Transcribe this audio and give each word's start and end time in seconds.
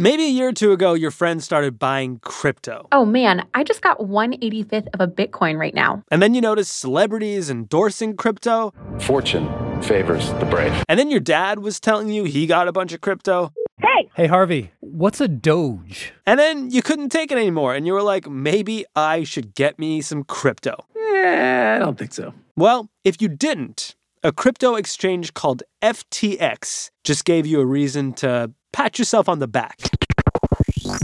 Maybe 0.00 0.26
a 0.26 0.28
year 0.28 0.50
or 0.50 0.52
two 0.52 0.70
ago, 0.70 0.94
your 0.94 1.10
friends 1.10 1.44
started 1.44 1.76
buying 1.76 2.20
crypto. 2.20 2.86
Oh 2.92 3.04
man, 3.04 3.44
I 3.54 3.64
just 3.64 3.82
got 3.82 3.98
185th 3.98 4.86
of 4.94 5.00
a 5.00 5.08
Bitcoin 5.08 5.58
right 5.58 5.74
now. 5.74 6.04
And 6.12 6.22
then 6.22 6.34
you 6.34 6.40
noticed 6.40 6.78
celebrities 6.78 7.50
endorsing 7.50 8.14
crypto. 8.14 8.72
Fortune 9.00 9.48
favors 9.82 10.32
the 10.34 10.44
brave. 10.44 10.84
And 10.88 11.00
then 11.00 11.10
your 11.10 11.18
dad 11.18 11.58
was 11.58 11.80
telling 11.80 12.10
you 12.10 12.22
he 12.22 12.46
got 12.46 12.68
a 12.68 12.72
bunch 12.72 12.92
of 12.92 13.00
crypto. 13.00 13.52
Hey! 13.80 14.08
Hey, 14.14 14.28
Harvey, 14.28 14.70
what's 14.78 15.20
a 15.20 15.26
Doge? 15.26 16.12
And 16.24 16.38
then 16.38 16.70
you 16.70 16.80
couldn't 16.80 17.08
take 17.08 17.32
it 17.32 17.36
anymore, 17.38 17.74
and 17.74 17.84
you 17.84 17.92
were 17.92 18.02
like, 18.02 18.30
maybe 18.30 18.84
I 18.94 19.24
should 19.24 19.52
get 19.56 19.80
me 19.80 20.00
some 20.00 20.22
crypto. 20.22 20.76
Eh, 20.96 21.74
I 21.74 21.80
don't 21.80 21.98
think 21.98 22.12
so. 22.12 22.32
Well, 22.54 22.88
if 23.02 23.20
you 23.20 23.26
didn't, 23.26 23.96
a 24.22 24.30
crypto 24.30 24.76
exchange 24.76 25.34
called 25.34 25.64
FTX 25.82 26.90
just 27.02 27.24
gave 27.24 27.46
you 27.46 27.60
a 27.60 27.66
reason 27.66 28.12
to 28.14 28.52
pat 28.72 28.98
yourself 28.98 29.28
on 29.28 29.38
the 29.38 29.48
back. 29.48 29.76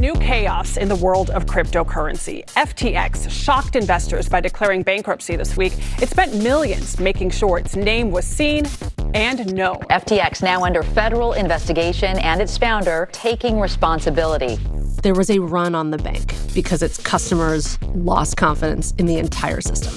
New 0.04 0.12
chaos 0.16 0.76
in 0.76 0.86
the 0.86 0.96
world 0.96 1.30
of 1.30 1.46
cryptocurrency. 1.46 2.44
FTX 2.56 3.30
shocked 3.30 3.74
investors 3.74 4.28
by 4.28 4.38
declaring 4.38 4.82
bankruptcy 4.82 5.34
this 5.34 5.56
week. 5.56 5.72
It 6.02 6.10
spent 6.10 6.34
millions 6.42 7.00
making 7.00 7.30
sure 7.30 7.56
its 7.56 7.74
name 7.74 8.10
was 8.10 8.26
seen 8.26 8.66
and 9.14 9.54
known. 9.54 9.78
FTX 9.88 10.42
now 10.42 10.62
under 10.62 10.82
federal 10.82 11.32
investigation 11.32 12.18
and 12.18 12.42
its 12.42 12.58
founder 12.58 13.08
taking 13.12 13.58
responsibility. 13.58 14.56
There 15.02 15.14
was 15.14 15.30
a 15.30 15.38
run 15.38 15.74
on 15.74 15.90
the 15.90 15.96
bank 15.96 16.34
because 16.52 16.82
its 16.82 16.98
customers 16.98 17.78
lost 17.94 18.36
confidence 18.36 18.92
in 18.98 19.06
the 19.06 19.16
entire 19.16 19.62
system. 19.62 19.94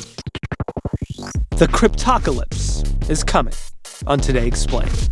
The 1.58 1.68
cryptocalypse 1.68 3.10
is 3.10 3.26
coming 3.26 3.56
on 4.06 4.20
Today 4.20 4.48
Explained. 4.48 5.10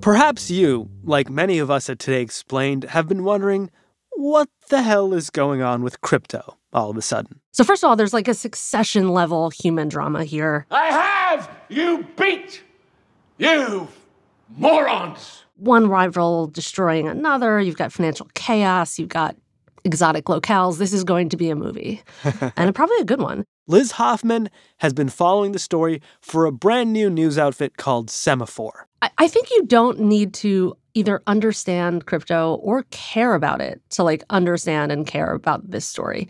Perhaps 0.00 0.50
you, 0.50 0.88
like 1.04 1.28
many 1.28 1.58
of 1.58 1.70
us 1.70 1.90
at 1.90 1.98
Today 1.98 2.22
Explained, 2.22 2.84
have 2.84 3.06
been 3.06 3.22
wondering 3.22 3.70
what 4.12 4.48
the 4.70 4.82
hell 4.82 5.12
is 5.12 5.28
going 5.28 5.60
on 5.60 5.82
with 5.82 6.00
crypto 6.00 6.56
all 6.72 6.88
of 6.88 6.96
a 6.96 7.02
sudden. 7.02 7.40
So, 7.52 7.64
first 7.64 7.84
of 7.84 7.88
all, 7.88 7.96
there's 7.96 8.14
like 8.14 8.28
a 8.28 8.34
succession 8.34 9.10
level 9.10 9.50
human 9.50 9.88
drama 9.88 10.24
here. 10.24 10.66
I 10.70 10.86
have 10.86 11.50
you 11.68 12.06
beat! 12.16 12.62
You 13.36 13.88
morons! 14.56 15.44
One 15.56 15.88
rival 15.88 16.46
destroying 16.46 17.06
another. 17.06 17.60
You've 17.60 17.76
got 17.76 17.92
financial 17.92 18.30
chaos. 18.34 18.98
You've 18.98 19.10
got 19.10 19.36
exotic 19.84 20.26
locales. 20.26 20.78
This 20.78 20.94
is 20.94 21.04
going 21.04 21.28
to 21.28 21.36
be 21.36 21.50
a 21.50 21.56
movie, 21.56 22.02
and 22.56 22.74
probably 22.74 22.96
a 23.00 23.04
good 23.04 23.20
one. 23.20 23.44
Liz 23.66 23.92
Hoffman 23.92 24.50
has 24.78 24.92
been 24.92 25.08
following 25.08 25.52
the 25.52 25.58
story 25.58 26.00
for 26.20 26.44
a 26.46 26.52
brand 26.52 26.92
new 26.92 27.08
news 27.08 27.38
outfit 27.38 27.76
called 27.76 28.08
Semafor. 28.08 28.72
I, 29.02 29.10
I 29.18 29.28
think 29.28 29.50
you 29.50 29.64
don't 29.66 30.00
need 30.00 30.34
to 30.34 30.76
either 30.94 31.22
understand 31.26 32.06
crypto 32.06 32.54
or 32.62 32.84
care 32.90 33.34
about 33.34 33.60
it 33.60 33.80
to 33.90 34.02
like 34.02 34.24
understand 34.30 34.90
and 34.90 35.06
care 35.06 35.32
about 35.32 35.70
this 35.70 35.86
story. 35.86 36.28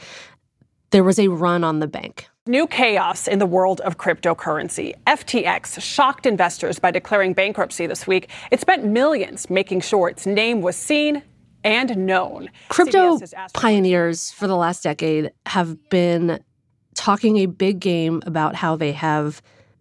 There 0.91 1.05
was 1.05 1.19
a 1.19 1.29
run 1.29 1.65
on 1.65 1.79
the 1.79 1.87
bank. 1.87 2.29
New 2.47 2.67
chaos 2.67 3.29
in 3.29 3.39
the 3.39 3.47
world 3.47 3.81
of 3.83 3.97
cryptocurrency. 3.97 4.95
FTX 5.07 5.81
shocked 5.81 6.27
investors 6.27 6.79
by 6.79 6.91
declaring 6.91 7.33
bankruptcy 7.33 7.87
this 7.87 8.07
week. 8.07 8.29
It 8.51 8.61
spent 8.61 8.85
millions 8.85 9.49
making 9.49 9.83
sure 9.83 10.09
its 10.09 10.27
name 10.27 10.61
was 10.61 10.77
seen 10.77 11.23
and 11.63 11.97
known. 12.07 12.51
Crypto 12.69 13.19
pioneers 13.53 14.33
for 14.33 14.47
the 14.47 14.57
last 14.57 14.83
decade 14.83 15.31
have 15.47 15.91
been 15.91 16.41
talking 17.01 17.39
a 17.39 17.47
big 17.47 17.81
game 17.81 18.23
about 18.27 18.55
how 18.55 18.77
they 18.77 18.93
have 18.93 19.41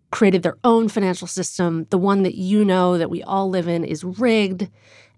created 0.10 0.42
their 0.42 0.56
own 0.64 0.88
financial 0.88 1.28
system. 1.28 1.86
The 1.90 1.98
one 1.98 2.24
that 2.24 2.36
you 2.36 2.64
know 2.64 2.98
that 2.98 3.10
we 3.10 3.22
all 3.24 3.50
live 3.50 3.68
in 3.68 3.84
is 3.84 4.06
rigged 4.06 4.70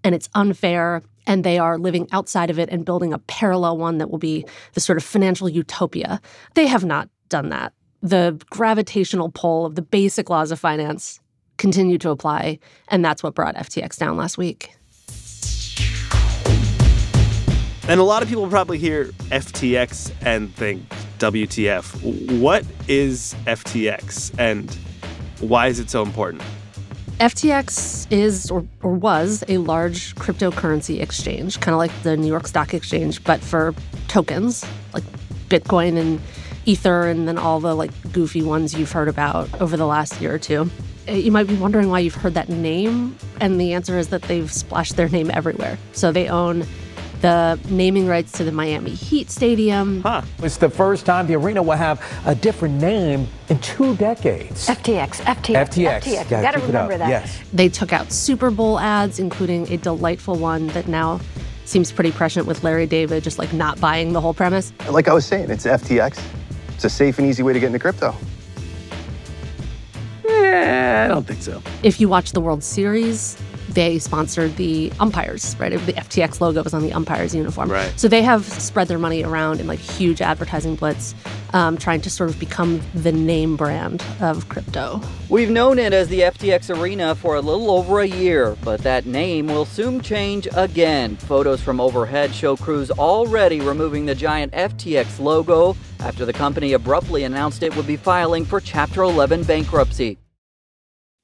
and 0.02 0.12
it's 0.12 0.28
unfair. 0.34 1.04
And 1.28 1.44
they 1.44 1.60
are 1.60 1.78
living 1.78 2.08
outside 2.10 2.50
of 2.50 2.58
it 2.58 2.68
and 2.70 2.84
building 2.84 3.12
a 3.12 3.20
parallel 3.20 3.78
one 3.78 3.98
that 3.98 4.10
will 4.10 4.18
be 4.18 4.44
the 4.74 4.80
sort 4.80 4.98
of 4.98 5.04
financial 5.04 5.48
utopia. 5.48 6.20
They 6.54 6.66
have 6.66 6.84
not 6.84 7.08
done 7.28 7.50
that. 7.50 7.72
The 8.02 8.36
gravitational 8.50 9.30
pull 9.30 9.64
of 9.64 9.76
the 9.76 9.82
basic 9.82 10.28
laws 10.28 10.50
of 10.50 10.58
finance 10.58 11.20
continue 11.56 11.98
to 11.98 12.10
apply. 12.10 12.58
And 12.88 13.04
that's 13.04 13.22
what 13.22 13.36
brought 13.36 13.54
FTX 13.54 13.96
down 13.96 14.16
last 14.16 14.36
week. 14.36 14.74
And 17.86 18.00
a 18.00 18.04
lot 18.04 18.24
of 18.24 18.28
people 18.28 18.48
probably 18.48 18.78
hear 18.78 19.04
FTX 19.30 20.12
and 20.22 20.52
think 20.56 20.82
WTF. 21.22 22.40
What 22.40 22.66
is 22.88 23.36
FTX 23.46 24.34
and 24.38 24.68
why 25.38 25.68
is 25.68 25.78
it 25.78 25.88
so 25.88 26.02
important? 26.02 26.42
FTX 27.20 28.10
is 28.10 28.50
or, 28.50 28.66
or 28.82 28.92
was 28.92 29.44
a 29.48 29.58
large 29.58 30.16
cryptocurrency 30.16 31.00
exchange, 31.00 31.60
kind 31.60 31.72
of 31.72 31.78
like 31.78 31.92
the 32.02 32.16
New 32.16 32.26
York 32.26 32.48
Stock 32.48 32.74
Exchange, 32.74 33.22
but 33.22 33.40
for 33.40 33.72
tokens 34.08 34.66
like 34.92 35.04
Bitcoin 35.48 35.96
and 35.96 36.20
Ether, 36.64 37.06
and 37.06 37.28
then 37.28 37.38
all 37.38 37.60
the 37.60 37.76
like 37.76 37.92
goofy 38.12 38.42
ones 38.42 38.74
you've 38.74 38.90
heard 38.90 39.08
about 39.08 39.48
over 39.60 39.76
the 39.76 39.86
last 39.86 40.20
year 40.20 40.34
or 40.34 40.38
two. 40.38 40.68
Uh, 41.08 41.12
you 41.12 41.30
might 41.30 41.46
be 41.46 41.54
wondering 41.54 41.88
why 41.88 42.00
you've 42.00 42.16
heard 42.16 42.34
that 42.34 42.48
name, 42.48 43.16
and 43.40 43.60
the 43.60 43.72
answer 43.72 43.98
is 43.98 44.08
that 44.08 44.22
they've 44.22 44.52
splashed 44.52 44.96
their 44.96 45.08
name 45.08 45.30
everywhere. 45.32 45.78
So 45.92 46.10
they 46.10 46.28
own 46.28 46.66
the 47.22 47.58
naming 47.70 48.06
rights 48.06 48.32
to 48.32 48.44
the 48.44 48.52
Miami 48.52 48.90
Heat 48.90 49.30
Stadium. 49.30 50.02
Huh. 50.02 50.22
It's 50.42 50.58
the 50.58 50.68
first 50.68 51.06
time 51.06 51.26
the 51.26 51.36
arena 51.36 51.62
will 51.62 51.76
have 51.76 52.04
a 52.26 52.34
different 52.34 52.80
name 52.80 53.26
in 53.48 53.58
two 53.60 53.94
decades. 53.96 54.66
FTX, 54.66 55.22
FTX, 55.22 55.68
FTX. 55.68 56.00
FTX. 56.02 56.06
You 56.06 56.14
Gotta 56.16 56.42
gotta 56.42 56.60
remember 56.60 56.98
that. 56.98 57.08
Yes. 57.08 57.38
They 57.52 57.68
took 57.68 57.92
out 57.92 58.12
Super 58.12 58.50
Bowl 58.50 58.78
ads, 58.78 59.18
including 59.18 59.72
a 59.72 59.76
delightful 59.76 60.34
one 60.36 60.66
that 60.68 60.88
now 60.88 61.20
seems 61.64 61.92
pretty 61.92 62.10
prescient 62.10 62.46
with 62.46 62.64
Larry 62.64 62.86
David 62.86 63.22
just 63.22 63.38
like 63.38 63.52
not 63.52 63.80
buying 63.80 64.12
the 64.12 64.20
whole 64.20 64.34
premise. 64.34 64.72
Like 64.90 65.06
I 65.08 65.14
was 65.14 65.24
saying, 65.24 65.48
it's 65.50 65.64
FTX. 65.64 66.20
It's 66.74 66.84
a 66.84 66.90
safe 66.90 67.18
and 67.18 67.26
easy 67.26 67.44
way 67.44 67.52
to 67.52 67.60
get 67.60 67.68
into 67.68 67.78
crypto. 67.78 68.14
Eh, 70.28 71.04
I 71.04 71.08
don't 71.08 71.26
think 71.26 71.40
so. 71.40 71.62
If 71.84 72.00
you 72.00 72.08
watch 72.08 72.32
the 72.32 72.40
World 72.40 72.64
Series, 72.64 73.36
they 73.74 73.98
sponsored 73.98 74.56
the 74.56 74.92
umpires, 75.00 75.56
right? 75.58 75.72
The 75.72 75.92
FTX 75.92 76.40
logo 76.40 76.62
was 76.62 76.74
on 76.74 76.82
the 76.82 76.92
umpires 76.92 77.34
uniform. 77.34 77.70
Right. 77.70 77.92
So 77.98 78.08
they 78.08 78.22
have 78.22 78.44
spread 78.44 78.88
their 78.88 78.98
money 78.98 79.22
around 79.22 79.60
in 79.60 79.66
like 79.66 79.78
huge 79.78 80.20
advertising 80.20 80.76
blitz, 80.76 81.14
um, 81.52 81.76
trying 81.76 82.00
to 82.02 82.10
sort 82.10 82.30
of 82.30 82.38
become 82.38 82.80
the 82.94 83.12
name 83.12 83.56
brand 83.56 84.04
of 84.20 84.48
crypto. 84.48 85.00
We've 85.28 85.50
known 85.50 85.78
it 85.78 85.92
as 85.92 86.08
the 86.08 86.20
FTX 86.20 86.76
Arena 86.78 87.14
for 87.14 87.36
a 87.36 87.40
little 87.40 87.70
over 87.70 88.00
a 88.00 88.06
year, 88.06 88.56
but 88.62 88.80
that 88.80 89.06
name 89.06 89.46
will 89.46 89.64
soon 89.64 90.00
change 90.00 90.48
again. 90.54 91.16
Photos 91.16 91.60
from 91.60 91.80
overhead 91.80 92.34
show 92.34 92.56
crews 92.56 92.90
already 92.90 93.60
removing 93.60 94.06
the 94.06 94.14
giant 94.14 94.52
FTX 94.52 95.18
logo 95.20 95.76
after 96.00 96.24
the 96.24 96.32
company 96.32 96.72
abruptly 96.72 97.24
announced 97.24 97.62
it 97.62 97.74
would 97.76 97.86
be 97.86 97.96
filing 97.96 98.44
for 98.44 98.60
Chapter 98.60 99.02
11 99.02 99.44
bankruptcy. 99.44 100.18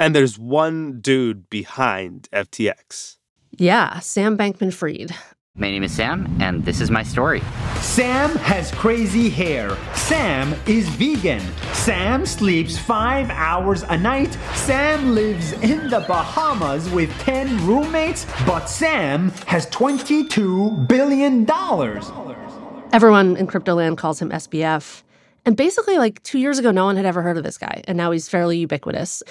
And 0.00 0.14
there's 0.14 0.38
one 0.38 1.00
dude 1.00 1.50
behind 1.50 2.28
FTX. 2.32 3.16
Yeah, 3.50 3.98
Sam 3.98 4.38
Bankman 4.38 4.72
Fried. 4.72 5.12
My 5.56 5.72
name 5.72 5.82
is 5.82 5.90
Sam, 5.90 6.36
and 6.40 6.64
this 6.64 6.80
is 6.80 6.88
my 6.88 7.02
story. 7.02 7.42
Sam 7.80 8.30
has 8.36 8.70
crazy 8.70 9.28
hair. 9.28 9.76
Sam 9.94 10.54
is 10.68 10.88
vegan. 10.90 11.42
Sam 11.72 12.24
sleeps 12.26 12.78
five 12.78 13.28
hours 13.30 13.82
a 13.82 13.98
night. 13.98 14.38
Sam 14.54 15.16
lives 15.16 15.52
in 15.54 15.90
the 15.90 16.04
Bahamas 16.06 16.88
with 16.90 17.10
10 17.18 17.66
roommates. 17.66 18.24
But 18.46 18.66
Sam 18.66 19.30
has 19.48 19.66
$22 19.70 20.86
billion. 20.86 21.44
Everyone 22.92 23.36
in 23.36 23.48
crypto 23.48 23.74
land 23.74 23.98
calls 23.98 24.22
him 24.22 24.30
SBF. 24.30 25.02
And 25.44 25.56
basically, 25.56 25.98
like 25.98 26.22
two 26.22 26.38
years 26.38 26.58
ago, 26.58 26.70
no 26.70 26.84
one 26.84 26.96
had 26.96 27.06
ever 27.06 27.22
heard 27.22 27.38
of 27.38 27.44
this 27.44 27.58
guy, 27.58 27.82
and 27.86 27.96
now 27.96 28.10
he's 28.10 28.28
fairly 28.28 28.58
ubiquitous. 28.58 29.22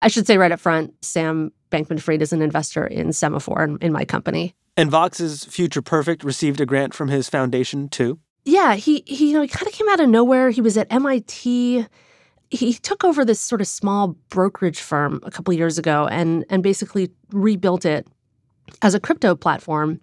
I 0.00 0.08
should 0.08 0.26
say 0.26 0.38
right 0.38 0.52
up 0.52 0.60
front, 0.60 0.94
Sam 1.04 1.52
Bankman 1.70 2.00
Fried 2.00 2.22
is 2.22 2.32
an 2.32 2.42
investor 2.42 2.86
in 2.86 3.08
Semafor 3.08 3.64
in, 3.64 3.78
in 3.80 3.92
my 3.92 4.04
company. 4.04 4.54
And 4.76 4.90
Vox's 4.90 5.44
Future 5.44 5.82
Perfect 5.82 6.22
received 6.22 6.60
a 6.60 6.66
grant 6.66 6.94
from 6.94 7.08
his 7.08 7.28
foundation 7.28 7.88
too. 7.88 8.18
Yeah, 8.44 8.74
he, 8.74 9.02
he 9.06 9.28
you 9.28 9.34
know 9.34 9.42
he 9.42 9.48
kind 9.48 9.66
of 9.66 9.72
came 9.72 9.88
out 9.88 10.00
of 10.00 10.08
nowhere. 10.08 10.50
He 10.50 10.60
was 10.60 10.76
at 10.76 10.86
MIT. 10.92 11.86
He 12.48 12.72
took 12.74 13.02
over 13.04 13.24
this 13.24 13.40
sort 13.40 13.60
of 13.60 13.66
small 13.66 14.16
brokerage 14.28 14.78
firm 14.78 15.20
a 15.24 15.30
couple 15.30 15.52
years 15.52 15.78
ago 15.78 16.06
and 16.06 16.44
and 16.48 16.62
basically 16.62 17.10
rebuilt 17.32 17.84
it 17.84 18.06
as 18.82 18.94
a 18.94 19.00
crypto 19.00 19.34
platform. 19.34 19.98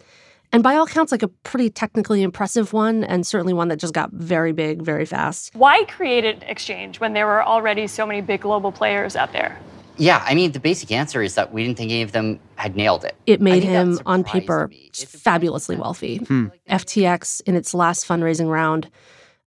And 0.53 0.61
by 0.61 0.75
all 0.75 0.85
accounts, 0.85 1.11
like 1.11 1.23
a 1.23 1.27
pretty 1.27 1.71
technically 1.71 2.21
impressive 2.21 2.73
one, 2.73 3.03
and 3.03 3.25
certainly 3.25 3.53
one 3.53 3.69
that 3.69 3.77
just 3.77 3.94
got 3.94 4.11
very 4.11 4.51
big 4.51 4.83
very 4.83 5.03
fast. 5.03 5.50
Why 5.55 5.83
create 5.85 6.25
an 6.25 6.44
exchange 6.44 7.00
when 7.00 7.13
there 7.13 7.25
were 7.25 7.44
already 7.44 7.88
so 7.88 8.05
many 8.05 8.21
big 8.21 8.41
global 8.41 8.71
players 8.71 9.15
out 9.15 9.33
there? 9.33 9.57
Yeah, 9.97 10.23
I 10.25 10.35
mean, 10.35 10.51
the 10.51 10.59
basic 10.59 10.91
answer 10.91 11.23
is 11.23 11.35
that 11.35 11.53
we 11.53 11.63
didn't 11.63 11.77
think 11.77 11.91
any 11.91 12.03
of 12.03 12.11
them 12.11 12.39
had 12.55 12.75
nailed 12.75 13.03
it. 13.03 13.15
It 13.25 13.41
made 13.41 13.63
him, 13.63 14.00
on 14.05 14.23
paper, 14.23 14.69
fabulously 14.94 15.75
wealthy. 15.75 16.17
Hmm. 16.17 16.47
FTX, 16.69 17.41
in 17.45 17.56
its 17.56 17.73
last 17.73 18.07
fundraising 18.07 18.49
round, 18.49 18.89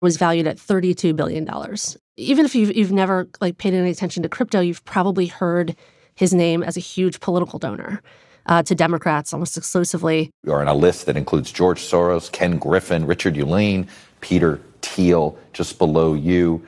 was 0.02 0.18
valued 0.18 0.48
at 0.48 0.58
$32 0.58 1.16
billion. 1.16 1.48
Even 2.16 2.46
if 2.46 2.56
you've, 2.56 2.76
you've 2.76 2.92
never 2.92 3.28
like 3.42 3.58
paid 3.58 3.74
any 3.74 3.90
attention 3.90 4.24
to 4.24 4.30
crypto, 4.30 4.62
you've 4.62 4.84
probably 4.86 5.28
heard 5.28 5.76
his 6.16 6.34
name 6.34 6.64
as 6.64 6.78
a 6.78 6.82
huge 6.82 7.20
political 7.20 7.60
donor 7.60 8.02
uh, 8.46 8.64
to 8.64 8.76
Democrats 8.76 9.34
almost 9.34 9.58
exclusively. 9.58 10.32
You 10.44 10.54
are 10.54 10.62
on 10.62 10.68
a 10.68 10.74
list 10.74 11.06
that 11.06 11.18
includes 11.18 11.52
George 11.52 11.82
Soros, 11.82 12.32
Ken 12.32 12.58
Griffin, 12.58 13.06
Richard 13.06 13.36
Uihlein, 13.36 13.88
Peter 14.22 14.60
Thiel, 14.82 15.38
just 15.54 15.78
below 15.78 16.14
you. 16.14 16.66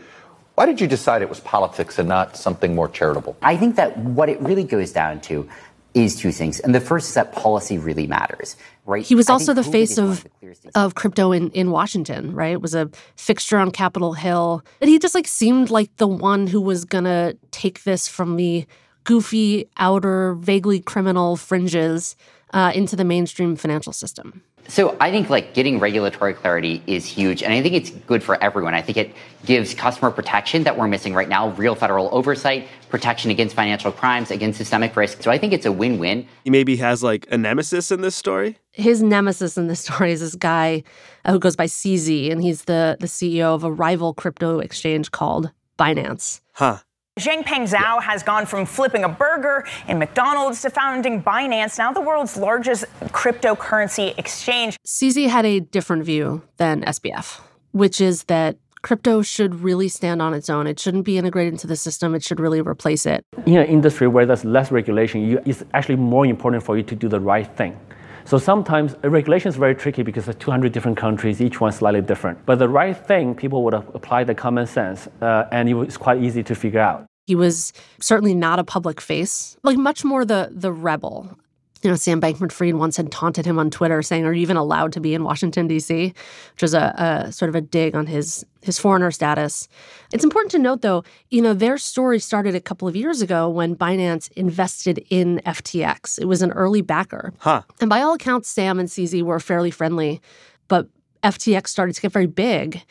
Why 0.56 0.66
did 0.66 0.80
you 0.80 0.88
decide 0.88 1.22
it 1.22 1.30
was 1.30 1.42
politics 1.42 2.00
and 2.00 2.08
not 2.08 2.38
something 2.38 2.76
more 2.76 2.88
charitable? 2.88 3.36
I 3.42 3.58
think 3.58 3.76
that 3.76 3.98
what 3.98 4.30
it 4.30 4.40
really 4.40 4.64
goes 4.64 4.92
down 4.94 5.20
to 5.22 5.50
is 5.94 6.18
two 6.18 6.32
things. 6.32 6.60
And 6.60 6.76
the 6.76 6.82
first 6.82 7.10
is 7.10 7.14
that 7.16 7.32
policy 7.32 7.78
really 7.78 8.06
matters, 8.06 8.58
right? 8.86 9.04
He 9.04 9.16
was 9.16 9.30
also 9.30 9.54
the 9.54 9.64
face 9.64 9.98
of 9.98 10.28
of 10.76 10.96
crypto 10.96 11.32
in, 11.32 11.50
in 11.52 11.72
Washington, 11.72 12.34
right? 12.34 12.52
It 12.52 12.62
was 12.62 12.76
a 12.76 12.90
fixture 13.16 13.58
on 13.58 13.72
Capitol 13.72 14.14
Hill. 14.14 14.64
And 14.82 14.90
he 14.90 15.00
just 15.00 15.16
like 15.16 15.28
seemed 15.28 15.70
like 15.70 15.96
the 15.96 16.08
one 16.08 16.48
who 16.48 16.60
was 16.60 16.84
gonna 16.84 17.36
take 17.52 17.84
this 17.84 18.08
from 18.10 18.36
the 18.36 18.66
goofy, 19.06 19.70
outer, 19.78 20.36
vaguely 20.36 20.82
criminal 20.82 21.38
fringes 21.38 22.16
uh, 22.54 22.72
into 22.76 22.96
the 22.96 23.06
mainstream 23.06 23.56
financial 23.56 23.94
system. 23.94 24.44
So 24.68 24.98
I 25.00 25.12
think 25.12 25.30
like 25.30 25.54
getting 25.54 25.80
regulatory 25.80 26.34
clarity 26.34 26.82
is 26.88 27.06
huge, 27.06 27.44
and 27.44 27.54
I 27.54 27.62
think 27.62 27.76
it's 27.76 27.92
good 27.92 28.24
for 28.24 28.42
everyone. 28.44 28.74
I 28.74 28.82
think 28.82 28.98
it 28.98 29.14
gives 29.46 29.76
customer 29.76 30.10
protection 30.10 30.64
that 30.64 30.76
we're 30.76 30.88
missing 30.88 31.14
right 31.14 31.30
now, 31.30 31.50
real 31.50 31.76
federal 31.76 32.10
oversight, 32.12 32.68
protection 32.90 33.30
against 33.30 33.56
financial 33.56 33.92
crimes, 33.92 34.32
against 34.32 34.58
systemic 34.58 34.96
risk. 34.96 35.22
So 35.22 35.30
I 35.30 35.38
think 35.38 35.54
it's 35.54 35.68
a 35.68 35.72
win-win. 35.72 36.28
He 36.44 36.50
maybe 36.50 36.78
has 36.78 37.04
like 37.04 37.28
a 37.30 37.38
nemesis 37.38 37.92
in 37.92 38.02
this 38.02 38.16
story. 38.16 38.58
His 38.72 39.04
nemesis 39.04 39.56
in 39.56 39.68
this 39.68 39.82
story 39.82 40.12
is 40.12 40.22
this 40.22 40.36
guy 40.36 40.84
uh, 41.26 41.34
who 41.34 41.40
goes 41.40 41.56
by 41.56 41.68
CZ, 41.68 42.32
and 42.32 42.42
he's 42.42 42.64
the 42.64 42.98
the 43.00 43.08
CEO 43.08 43.54
of 43.54 43.64
a 43.64 43.72
rival 43.72 44.16
crypto 44.16 44.60
exchange 44.60 45.12
called 45.12 45.52
Binance. 45.78 46.42
Huh. 46.54 46.80
Changpeng 47.18 47.66
Zhao 47.74 48.04
has 48.04 48.24
gone 48.24 48.46
from 48.46 48.66
flipping 48.66 49.06
a 49.06 49.10
burger 49.10 49.66
in 49.88 50.00
McDonald's 50.00 50.62
to 50.64 50.70
founding 50.70 51.24
Binance, 51.24 51.78
now 51.78 51.94
the 51.94 52.02
world's 52.02 52.36
largest 52.36 52.84
cryptocurrency 53.14 54.18
exchange. 54.18 54.76
CZ 54.86 55.30
had 55.30 55.46
a 55.46 55.62
different 55.62 56.04
view 56.04 56.42
than 56.58 56.84
SBF, 56.84 57.40
which 57.72 58.02
is 58.02 58.26
that 58.26 58.58
crypto 58.82 59.22
should 59.22 59.56
really 59.62 59.88
stand 59.88 60.22
on 60.22 60.34
its 60.34 60.50
own. 60.50 60.68
It 60.68 60.78
shouldn't 60.78 61.06
be 61.06 61.18
integrated 61.18 61.54
into 61.54 61.68
the 61.68 61.78
system. 61.78 62.16
It 62.16 62.22
should 62.22 62.42
really 62.42 62.60
replace 62.60 63.06
it. 63.06 63.24
In 63.46 63.56
an 63.56 63.68
industry 63.68 64.10
where 64.10 64.26
there's 64.26 64.44
less 64.44 64.70
regulation, 64.70 65.22
you, 65.22 65.42
it's 65.46 65.64
actually 65.74 65.96
more 65.96 66.26
important 66.26 66.64
for 66.64 66.76
you 66.76 66.84
to 66.84 66.96
do 66.96 67.08
the 67.08 67.22
right 67.22 67.48
thing. 67.56 67.80
So 68.26 68.40
sometimes 68.40 68.96
regulation 69.04 69.50
is 69.50 69.56
very 69.56 69.76
tricky 69.76 70.02
because 70.02 70.26
there's 70.26 70.38
200 70.38 70.72
different 70.72 70.98
countries, 70.98 71.42
each 71.42 71.62
one 71.62 71.72
slightly 71.72 72.02
different. 72.02 72.44
But 72.48 72.58
the 72.58 72.68
right 72.68 72.98
thing, 72.98 73.36
people 73.36 73.64
would 73.64 73.76
apply 73.76 74.24
the 74.24 74.34
common 74.34 74.66
sense, 74.66 75.08
uh, 75.22 75.46
and 75.52 75.70
it 75.70 75.76
was 75.76 75.96
quite 75.96 76.24
easy 76.24 76.42
to 76.42 76.56
figure 76.56 76.80
out. 76.80 77.06
He 77.28 77.36
was 77.36 77.72
certainly 78.00 78.34
not 78.34 78.58
a 78.58 78.64
public 78.64 79.00
face, 79.00 79.58
like 79.64 79.78
much 79.78 80.04
more 80.04 80.26
the 80.26 80.50
the 80.52 80.72
rebel. 80.72 81.38
You 81.86 81.92
know, 81.92 81.98
Sam 81.98 82.20
Bankman-Fried 82.20 82.74
once 82.74 82.98
had 82.98 83.12
taunted 83.12 83.46
him 83.46 83.60
on 83.60 83.70
Twitter, 83.70 84.02
saying, 84.02 84.26
"Are 84.26 84.34
you 84.34 84.42
even 84.42 84.58
allowed 84.58 84.92
to 84.94 85.00
be 85.00 85.14
in 85.14 85.24
Washington 85.24 85.68
D.C.?" 85.68 86.16
Which 86.54 86.62
was 86.64 86.74
a, 86.74 87.26
a 87.28 87.32
sort 87.32 87.50
of 87.50 87.54
a 87.54 87.62
dig 87.62 87.96
on 87.96 88.08
his 88.08 88.44
his 88.64 88.80
foreigner 88.80 89.12
status. 89.12 89.68
It's 90.12 90.24
important 90.24 90.50
to 90.54 90.58
note, 90.58 90.82
though, 90.82 91.04
you 91.30 91.44
know, 91.44 91.54
their 91.54 91.78
story 91.78 92.18
started 92.18 92.56
a 92.56 92.60
couple 92.60 92.88
of 92.88 92.96
years 92.96 93.22
ago 93.22 93.48
when 93.48 93.76
Binance 93.76 94.32
invested 94.32 95.06
in 95.12 95.44
FTX. 95.46 96.18
It 96.20 96.26
was 96.26 96.42
an 96.42 96.52
early 96.54 96.82
backer, 96.82 97.34
huh? 97.38 97.62
And 97.80 97.88
by 97.88 98.02
all 98.02 98.16
accounts, 98.16 98.50
Sam 98.50 98.80
and 98.80 98.90
CZ 98.90 99.22
were 99.22 99.40
fairly 99.40 99.70
friendly, 99.70 100.22
but 100.68 100.88
FTX 101.22 101.68
started 101.68 101.94
to 101.94 102.02
get 102.02 102.12
very 102.12 102.26
big 102.26 102.82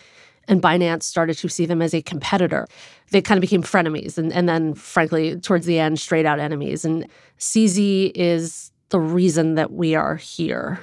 and 0.46 0.62
Binance 0.62 1.02
started 1.02 1.36
to 1.38 1.48
see 1.48 1.66
them 1.66 1.82
as 1.82 1.94
a 1.94 2.02
competitor. 2.02 2.66
They 3.10 3.22
kind 3.22 3.38
of 3.38 3.40
became 3.40 3.62
frenemies 3.62 4.18
and, 4.18 4.32
and 4.32 4.48
then, 4.48 4.74
frankly, 4.74 5.36
towards 5.40 5.66
the 5.66 5.78
end, 5.78 5.98
straight 5.98 6.26
out 6.26 6.38
enemies. 6.38 6.84
And 6.84 7.08
CZ 7.38 8.12
is 8.14 8.70
the 8.94 9.00
reason 9.00 9.56
that 9.56 9.72
we 9.72 9.96
are 9.96 10.14
here. 10.14 10.78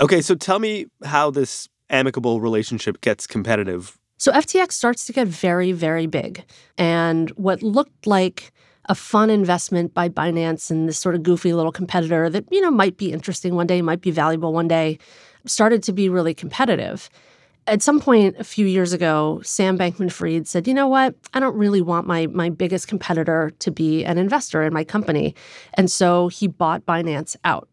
Okay, 0.00 0.22
so 0.22 0.36
tell 0.36 0.60
me 0.60 0.86
how 1.04 1.32
this 1.32 1.68
amicable 1.90 2.40
relationship 2.40 3.00
gets 3.00 3.26
competitive. 3.26 3.98
So 4.18 4.30
FTX 4.30 4.70
starts 4.70 5.04
to 5.06 5.12
get 5.12 5.26
very, 5.26 5.72
very 5.72 6.06
big. 6.06 6.44
And 6.78 7.30
what 7.30 7.64
looked 7.64 8.06
like 8.06 8.52
a 8.88 8.94
fun 8.94 9.30
investment 9.30 9.94
by 9.94 10.08
Binance 10.08 10.70
and 10.70 10.88
this 10.88 10.96
sort 10.96 11.16
of 11.16 11.24
goofy 11.24 11.52
little 11.54 11.72
competitor 11.72 12.30
that, 12.30 12.44
you 12.52 12.60
know, 12.60 12.70
might 12.70 12.98
be 12.98 13.10
interesting 13.10 13.56
one 13.56 13.66
day, 13.66 13.82
might 13.82 14.00
be 14.00 14.12
valuable 14.12 14.52
one 14.52 14.68
day, 14.68 14.96
started 15.44 15.82
to 15.82 15.92
be 15.92 16.08
really 16.08 16.34
competitive 16.34 17.10
at 17.66 17.82
some 17.82 18.00
point 18.00 18.36
a 18.38 18.44
few 18.44 18.66
years 18.66 18.92
ago, 18.92 19.40
Sam 19.42 19.78
Bankman 19.78 20.10
Fried 20.10 20.46
said, 20.46 20.66
you 20.66 20.74
know 20.74 20.88
what? 20.88 21.14
I 21.34 21.40
don't 21.40 21.56
really 21.56 21.80
want 21.80 22.06
my, 22.06 22.26
my 22.28 22.48
biggest 22.48 22.88
competitor 22.88 23.52
to 23.58 23.70
be 23.70 24.04
an 24.04 24.18
investor 24.18 24.62
in 24.62 24.72
my 24.72 24.84
company. 24.84 25.34
And 25.74 25.90
so 25.90 26.28
he 26.28 26.46
bought 26.46 26.86
Binance 26.86 27.36
out. 27.44 27.68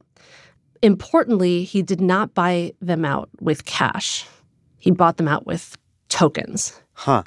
Importantly, 0.82 1.64
he 1.64 1.82
did 1.82 2.02
not 2.02 2.34
buy 2.34 2.74
them 2.82 3.06
out 3.06 3.30
with 3.40 3.66
cash, 3.66 4.28
he 4.80 4.92
bought 4.92 5.18
them 5.18 5.28
out 5.28 5.46
with 5.46 5.78
tokens. 6.10 6.80
Huh. 6.94 7.24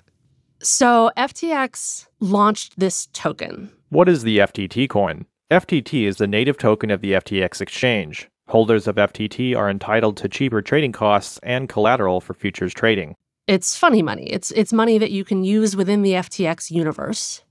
So 0.61 1.11
FTX 1.17 2.07
launched 2.21 2.79
this 2.79 3.07
token. 3.13 3.71
What 3.89 4.09
is 4.09 4.23
the 4.23 4.39
FTT 4.39 4.89
coin? 4.89 5.27
FTT 5.51 6.07
is 6.07 6.17
the 6.17 6.27
native 6.27 6.59
token 6.59 6.91
of 6.91 7.01
the 7.01 7.13
FTX 7.13 7.61
exchange. 7.61 8.29
Holders 8.49 8.87
of 8.87 8.95
FTT 8.95 9.57
are 9.57 9.69
entitled 9.69 10.17
to 10.19 10.29
cheaper 10.29 10.63
trading 10.63 10.93
costs 10.93 11.39
and 11.43 11.69
collateral 11.69 12.21
for 12.21 12.33
futures 12.33 12.73
trading. 12.73 13.17
It's 13.49 13.77
funny 13.77 14.03
money. 14.03 14.25
It's 14.25 14.51
it's 14.53 14.73
money 14.73 14.99
that 14.99 15.11
you 15.11 15.25
can 15.25 15.45
use 15.45 15.77
within 15.77 16.03
the 16.03 16.13
FTX 16.13 16.71
universe. 16.71 17.43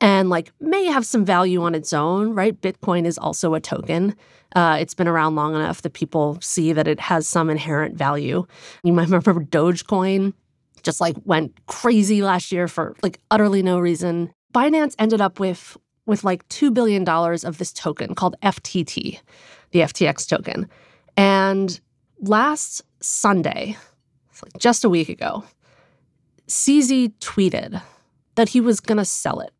And 0.00 0.30
like 0.30 0.52
may 0.60 0.86
have 0.86 1.04
some 1.04 1.24
value 1.24 1.62
on 1.62 1.74
its 1.74 1.92
own, 1.92 2.34
right? 2.34 2.58
Bitcoin 2.58 3.04
is 3.04 3.18
also 3.18 3.54
a 3.54 3.60
token. 3.60 4.14
Uh, 4.56 4.78
it's 4.80 4.94
been 4.94 5.08
around 5.08 5.34
long 5.34 5.54
enough 5.54 5.82
that 5.82 5.92
people 5.92 6.38
see 6.40 6.72
that 6.72 6.88
it 6.88 7.00
has 7.00 7.26
some 7.26 7.50
inherent 7.50 7.96
value. 7.96 8.46
You 8.82 8.92
might 8.92 9.08
remember 9.10 9.34
Dogecoin 9.34 10.32
just 10.82 11.00
like 11.00 11.16
went 11.24 11.52
crazy 11.66 12.22
last 12.22 12.52
year 12.52 12.68
for 12.68 12.94
like 13.02 13.20
utterly 13.30 13.62
no 13.62 13.78
reason. 13.78 14.30
Binance 14.54 14.94
ended 14.98 15.20
up 15.20 15.38
with 15.38 15.76
with 16.08 16.24
like 16.24 16.48
$2 16.48 16.72
billion 16.72 17.06
of 17.06 17.58
this 17.58 17.72
token 17.72 18.14
called 18.14 18.34
FTT, 18.42 19.20
the 19.70 19.80
FTX 19.80 20.26
token. 20.26 20.68
And 21.16 21.78
last 22.20 22.82
Sunday, 23.00 23.76
just 24.58 24.84
a 24.84 24.88
week 24.88 25.10
ago, 25.10 25.44
CZ 26.48 27.12
tweeted 27.20 27.82
that 28.36 28.48
he 28.48 28.60
was 28.60 28.80
going 28.80 28.96
to 28.96 29.04
sell 29.04 29.40
it. 29.40 29.52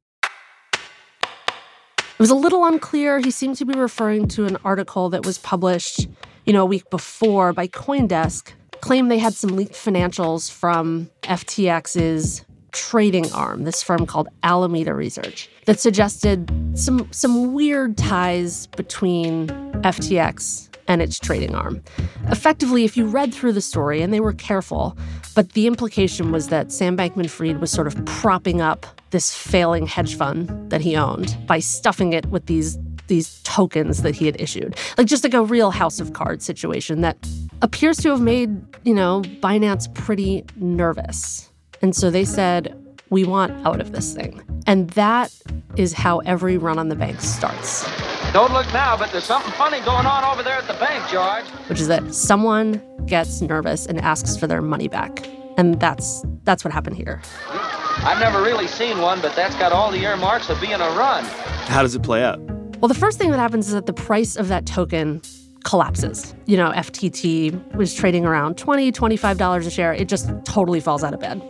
It 0.72 2.18
was 2.18 2.30
a 2.30 2.34
little 2.34 2.64
unclear. 2.64 3.18
He 3.18 3.30
seemed 3.30 3.56
to 3.56 3.66
be 3.66 3.78
referring 3.78 4.26
to 4.28 4.46
an 4.46 4.56
article 4.64 5.10
that 5.10 5.26
was 5.26 5.36
published, 5.38 6.08
you 6.46 6.52
know, 6.52 6.62
a 6.62 6.66
week 6.66 6.88
before 6.90 7.52
by 7.52 7.68
CoinDesk, 7.68 8.52
claimed 8.80 9.10
they 9.10 9.18
had 9.18 9.34
some 9.34 9.54
leaked 9.54 9.74
financials 9.74 10.50
from 10.50 11.10
FTX's 11.24 12.44
trading 12.72 13.30
arm, 13.32 13.64
this 13.64 13.82
firm 13.82 14.06
called 14.06 14.28
Alameda 14.42 14.94
Research, 14.94 15.48
that 15.66 15.80
suggested 15.80 16.50
some 16.74 17.08
some 17.12 17.52
weird 17.52 17.96
ties 17.96 18.66
between 18.68 19.48
FTX 19.82 20.68
and 20.88 21.02
its 21.02 21.18
trading 21.18 21.54
arm. 21.54 21.82
Effectively, 22.28 22.84
if 22.84 22.96
you 22.96 23.06
read 23.06 23.32
through 23.32 23.52
the 23.52 23.60
story, 23.60 24.00
and 24.00 24.12
they 24.12 24.20
were 24.20 24.32
careful, 24.32 24.96
but 25.34 25.52
the 25.52 25.66
implication 25.66 26.32
was 26.32 26.48
that 26.48 26.72
Sam 26.72 26.96
Bankman 26.96 27.28
Fried 27.28 27.60
was 27.60 27.70
sort 27.70 27.86
of 27.86 28.04
propping 28.06 28.60
up 28.60 28.86
this 29.10 29.34
failing 29.34 29.86
hedge 29.86 30.16
fund 30.16 30.70
that 30.70 30.80
he 30.80 30.96
owned 30.96 31.36
by 31.46 31.60
stuffing 31.60 32.12
it 32.12 32.26
with 32.26 32.46
these 32.46 32.78
these 33.06 33.40
tokens 33.42 34.02
that 34.02 34.14
he 34.14 34.26
had 34.26 34.38
issued. 34.40 34.76
Like 34.98 35.06
just 35.06 35.24
like 35.24 35.34
a 35.34 35.42
real 35.42 35.70
house 35.70 35.98
of 35.98 36.12
cards 36.12 36.44
situation 36.44 37.00
that 37.00 37.16
appears 37.62 37.96
to 37.98 38.10
have 38.10 38.20
made, 38.20 38.60
you 38.84 38.94
know, 38.94 39.22
Binance 39.40 39.92
pretty 39.94 40.44
nervous. 40.56 41.47
And 41.82 41.94
so 41.94 42.10
they 42.10 42.24
said, 42.24 42.74
we 43.10 43.24
want 43.24 43.66
out 43.66 43.80
of 43.80 43.92
this 43.92 44.14
thing. 44.14 44.42
And 44.66 44.90
that 44.90 45.34
is 45.76 45.92
how 45.92 46.18
every 46.20 46.58
run 46.58 46.78
on 46.78 46.88
the 46.88 46.96
bank 46.96 47.20
starts. 47.20 47.88
Don't 48.32 48.52
look 48.52 48.66
now, 48.72 48.96
but 48.96 49.10
there's 49.10 49.24
something 49.24 49.52
funny 49.52 49.80
going 49.80 50.04
on 50.04 50.24
over 50.24 50.42
there 50.42 50.58
at 50.58 50.66
the 50.66 50.74
bank, 50.74 51.08
George. 51.08 51.44
Which 51.68 51.80
is 51.80 51.88
that 51.88 52.12
someone 52.12 52.82
gets 53.06 53.40
nervous 53.40 53.86
and 53.86 53.98
asks 54.00 54.36
for 54.36 54.46
their 54.46 54.60
money 54.60 54.88
back. 54.88 55.26
And 55.56 55.80
that's 55.80 56.24
that's 56.44 56.64
what 56.64 56.72
happened 56.72 56.96
here. 56.96 57.22
I've 57.50 58.20
never 58.20 58.42
really 58.42 58.66
seen 58.66 58.98
one, 58.98 59.20
but 59.20 59.34
that's 59.34 59.56
got 59.56 59.72
all 59.72 59.90
the 59.90 60.04
earmarks 60.04 60.50
of 60.50 60.60
being 60.60 60.74
a 60.74 60.90
run. 60.90 61.24
How 61.24 61.82
does 61.82 61.94
it 61.94 62.02
play 62.02 62.22
out? 62.22 62.38
Well, 62.80 62.88
the 62.88 62.94
first 62.94 63.18
thing 63.18 63.30
that 63.30 63.38
happens 63.38 63.66
is 63.66 63.72
that 63.72 63.86
the 63.86 63.92
price 63.92 64.36
of 64.36 64.48
that 64.48 64.66
token 64.66 65.20
collapses. 65.68 66.34
You 66.46 66.56
know, 66.56 66.70
FTT 66.70 67.74
was 67.74 67.94
trading 67.94 68.24
around 68.24 68.56
$20, 68.56 68.90
$25 68.90 69.66
a 69.66 69.70
share. 69.70 69.92
It 69.92 70.08
just 70.08 70.30
totally 70.46 70.80
falls 70.80 71.04
out 71.04 71.12
of 71.12 71.20
bed. 71.20 71.42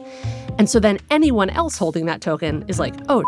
And 0.58 0.68
so 0.68 0.80
then 0.80 0.98
anyone 1.08 1.50
else 1.50 1.78
holding 1.78 2.06
that 2.06 2.20
token 2.20 2.64
is 2.66 2.80
like, 2.80 2.96
oh, 3.08 3.22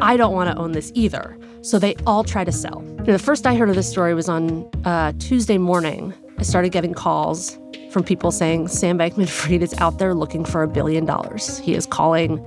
I 0.00 0.16
don't 0.16 0.32
want 0.32 0.50
to 0.50 0.60
own 0.60 0.72
this 0.72 0.90
either. 0.96 1.38
So 1.62 1.78
they 1.78 1.94
all 2.04 2.24
try 2.24 2.42
to 2.42 2.50
sell. 2.50 2.82
You 2.82 3.04
know, 3.04 3.12
the 3.12 3.18
first 3.20 3.46
I 3.46 3.54
heard 3.54 3.68
of 3.68 3.76
this 3.76 3.88
story 3.88 4.12
was 4.12 4.28
on 4.28 4.68
uh, 4.84 5.12
Tuesday 5.20 5.56
morning. 5.56 6.12
I 6.36 6.42
started 6.42 6.72
getting 6.72 6.94
calls 6.94 7.56
from 7.92 8.02
people 8.02 8.32
saying 8.32 8.68
Sam 8.68 8.98
Bankman 8.98 9.28
Fried 9.28 9.62
is 9.62 9.72
out 9.78 10.00
there 10.00 10.14
looking 10.14 10.44
for 10.44 10.64
a 10.64 10.68
billion 10.68 11.04
dollars. 11.04 11.58
He 11.58 11.74
is 11.74 11.86
calling 11.86 12.44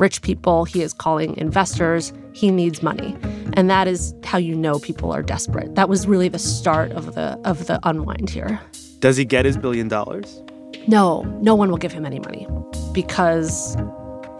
rich 0.00 0.22
people, 0.22 0.64
he 0.64 0.82
is 0.82 0.92
calling 0.92 1.36
investors, 1.36 2.12
he 2.32 2.50
needs 2.50 2.82
money. 2.82 3.16
And 3.54 3.68
that 3.70 3.88
is 3.88 4.14
how 4.24 4.38
you 4.38 4.54
know 4.54 4.78
people 4.78 5.12
are 5.12 5.22
desperate. 5.22 5.74
That 5.74 5.88
was 5.88 6.06
really 6.06 6.28
the 6.28 6.38
start 6.38 6.92
of 6.92 7.14
the 7.14 7.38
of 7.44 7.66
the 7.66 7.80
unwind 7.82 8.30
here. 8.30 8.60
Does 9.00 9.16
he 9.16 9.24
get 9.24 9.44
his 9.44 9.56
billion 9.56 9.88
dollars? 9.88 10.42
No, 10.86 11.22
no 11.40 11.54
one 11.54 11.70
will 11.70 11.78
give 11.78 11.92
him 11.92 12.06
any 12.06 12.20
money 12.20 12.46
because 12.92 13.76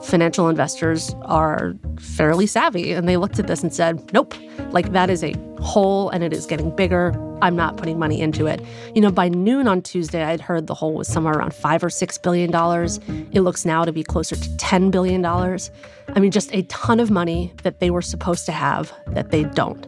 financial 0.03 0.49
investors 0.49 1.15
are 1.23 1.75
fairly 1.99 2.47
savvy 2.47 2.93
and 2.93 3.09
they 3.09 3.17
looked 3.17 3.39
at 3.39 3.47
this 3.47 3.63
and 3.63 3.75
said, 3.75 4.13
nope, 4.13 4.35
like 4.71 4.93
that 4.93 5.11
is 5.11 5.23
a 5.25 5.33
hole 5.61 6.11
and 6.11 6.23
it 6.25 6.33
is 6.33 6.47
getting 6.47 6.75
bigger. 6.75 7.13
I'm 7.43 7.57
not 7.57 7.77
putting 7.77 7.99
money 7.99 8.21
into 8.21 8.47
it. 8.47 8.61
You 8.95 9.01
know, 9.01 9.11
by 9.11 9.29
noon 9.29 9.69
on 9.69 9.83
Tuesday, 9.83 10.25
I'd 10.25 10.41
heard 10.41 10.67
the 10.67 10.75
hole 10.75 10.95
was 10.95 11.09
somewhere 11.09 11.35
around 11.35 11.55
five 11.55 11.85
or 11.85 11.91
six 11.91 12.19
billion 12.19 12.51
dollars. 12.51 12.99
It 13.33 13.41
looks 13.41 13.65
now 13.65 13.85
to 13.85 13.93
be 13.93 14.03
closer 14.03 14.37
to 14.37 14.49
$10 14.49 14.91
billion. 14.91 15.25
I 15.25 16.21
mean, 16.21 16.31
just 16.31 16.53
a 16.55 16.63
ton 16.65 17.01
of 17.01 17.11
money 17.11 17.53
that 17.63 17.81
they 17.81 17.91
were 17.91 18.03
supposed 18.03 18.47
to 18.47 18.53
have 18.53 18.93
that 19.09 19.31
they 19.31 19.45
don't. 19.45 19.87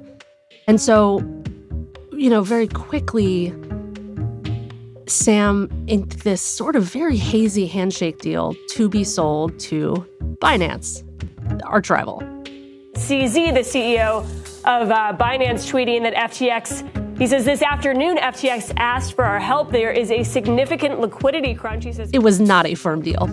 And 0.66 0.80
so, 0.80 1.18
you 2.12 2.30
know, 2.30 2.42
very 2.42 2.68
quickly, 2.68 3.52
Sam 5.06 5.68
inked 5.88 6.22
this 6.22 6.40
sort 6.40 6.76
of 6.76 6.84
very 6.84 7.16
hazy 7.16 7.66
handshake 7.66 8.20
deal 8.20 8.54
to 8.70 8.88
be 8.88 9.02
sold 9.02 9.58
to 9.60 10.06
Binance, 10.40 11.02
arch 11.64 11.90
rival. 11.90 12.22
CZ, 12.94 13.54
the 13.54 13.60
CEO 13.60 14.24
of 14.64 14.90
uh, 14.90 15.16
Binance, 15.18 15.70
tweeting 15.70 16.02
that 16.02 16.14
FTX, 16.14 17.18
he 17.18 17.26
says 17.26 17.44
this 17.44 17.62
afternoon, 17.62 18.16
FTX 18.18 18.72
asked 18.76 19.14
for 19.14 19.24
our 19.24 19.40
help. 19.40 19.70
There 19.70 19.92
is 19.92 20.10
a 20.10 20.22
significant 20.22 21.00
liquidity 21.00 21.54
crunch. 21.54 21.84
He 21.84 21.92
says 21.92 22.10
it 22.12 22.22
was 22.22 22.40
not 22.40 22.66
a 22.66 22.74
firm 22.74 23.02
deal. 23.02 23.30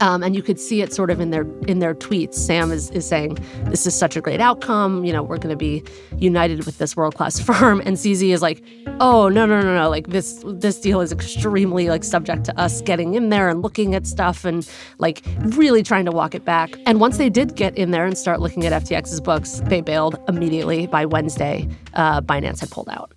Um, 0.00 0.22
and 0.22 0.34
you 0.34 0.42
could 0.42 0.60
see 0.60 0.82
it 0.82 0.92
sort 0.92 1.10
of 1.10 1.20
in 1.20 1.30
their 1.30 1.46
in 1.66 1.78
their 1.78 1.94
tweets. 1.94 2.34
Sam 2.34 2.70
is, 2.70 2.90
is 2.90 3.06
saying, 3.06 3.38
"This 3.64 3.86
is 3.86 3.94
such 3.94 4.16
a 4.16 4.20
great 4.20 4.40
outcome. 4.40 5.04
You 5.04 5.12
know, 5.12 5.22
we're 5.22 5.38
going 5.38 5.52
to 5.52 5.56
be 5.56 5.82
united 6.18 6.66
with 6.66 6.78
this 6.78 6.96
world 6.96 7.14
class 7.14 7.38
firm." 7.48 7.80
And 7.84 7.96
CZ 7.96 8.32
is 8.32 8.42
like, 8.42 8.62
"Oh 9.00 9.28
no 9.28 9.46
no 9.46 9.60
no 9.60 9.74
no! 9.74 9.88
Like 9.90 10.08
this 10.08 10.42
this 10.46 10.80
deal 10.80 11.00
is 11.00 11.12
extremely 11.12 11.88
like 11.88 12.04
subject 12.04 12.44
to 12.44 12.58
us 12.58 12.80
getting 12.82 13.14
in 13.14 13.30
there 13.30 13.48
and 13.48 13.62
looking 13.62 13.94
at 13.94 14.06
stuff 14.06 14.44
and 14.44 14.68
like 14.98 15.22
really 15.56 15.82
trying 15.82 16.04
to 16.04 16.12
walk 16.12 16.34
it 16.34 16.44
back." 16.44 16.76
And 16.86 17.00
once 17.00 17.18
they 17.18 17.30
did 17.30 17.56
get 17.56 17.76
in 17.76 17.90
there 17.90 18.06
and 18.06 18.16
start 18.16 18.40
looking 18.40 18.64
at 18.66 18.82
FTX's 18.82 19.20
books, 19.20 19.60
they 19.64 19.80
bailed 19.80 20.18
immediately. 20.28 20.86
By 20.86 21.06
Wednesday, 21.06 21.68
uh, 21.94 22.20
Binance 22.20 22.60
had 22.60 22.70
pulled 22.70 22.88
out. 22.88 23.12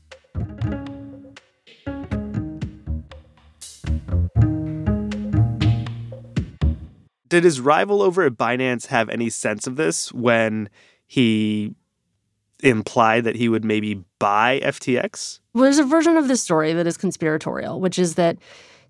Did 7.29 7.43
his 7.43 7.61
rival 7.61 8.01
over 8.01 8.23
at 8.23 8.33
Binance 8.33 8.87
have 8.87 9.09
any 9.09 9.29
sense 9.29 9.67
of 9.67 9.75
this 9.75 10.11
when 10.11 10.69
he 11.05 11.75
implied 12.61 13.23
that 13.23 13.35
he 13.35 13.47
would 13.47 13.63
maybe 13.63 14.03
buy 14.19 14.59
FTX? 14.63 15.39
Well, 15.53 15.63
there's 15.63 15.79
a 15.79 15.83
version 15.83 16.17
of 16.17 16.27
this 16.27 16.41
story 16.41 16.73
that 16.73 16.87
is 16.87 16.97
conspiratorial, 16.97 17.79
which 17.79 17.97
is 17.97 18.15
that 18.15 18.37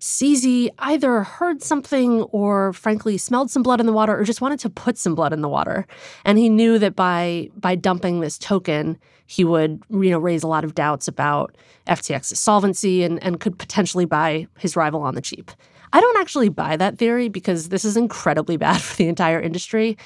CZ 0.00 0.70
either 0.78 1.22
heard 1.22 1.62
something 1.62 2.22
or 2.22 2.72
frankly 2.72 3.18
smelled 3.18 3.50
some 3.50 3.62
blood 3.62 3.80
in 3.80 3.86
the 3.86 3.92
water 3.92 4.18
or 4.18 4.24
just 4.24 4.40
wanted 4.40 4.58
to 4.60 4.70
put 4.70 4.96
some 4.96 5.14
blood 5.14 5.32
in 5.32 5.42
the 5.42 5.48
water. 5.48 5.86
And 6.24 6.38
he 6.38 6.48
knew 6.48 6.78
that 6.78 6.96
by 6.96 7.50
by 7.54 7.74
dumping 7.74 8.20
this 8.20 8.38
token, 8.38 8.98
he 9.30 9.44
would, 9.44 9.80
you 9.90 10.10
know, 10.10 10.18
raise 10.18 10.42
a 10.42 10.48
lot 10.48 10.64
of 10.64 10.74
doubts 10.74 11.06
about 11.06 11.54
FTX's 11.86 12.36
solvency 12.40 13.04
and, 13.04 13.22
and 13.22 13.38
could 13.38 13.60
potentially 13.60 14.04
buy 14.04 14.48
his 14.58 14.74
rival 14.74 15.02
on 15.02 15.14
the 15.14 15.20
cheap. 15.20 15.52
I 15.92 16.00
don't 16.00 16.20
actually 16.20 16.48
buy 16.48 16.76
that 16.76 16.98
theory 16.98 17.28
because 17.28 17.68
this 17.68 17.84
is 17.84 17.96
incredibly 17.96 18.56
bad 18.66 18.82
for 18.82 18.96
the 18.96 19.06
entire 19.06 19.40
industry. 19.40 19.96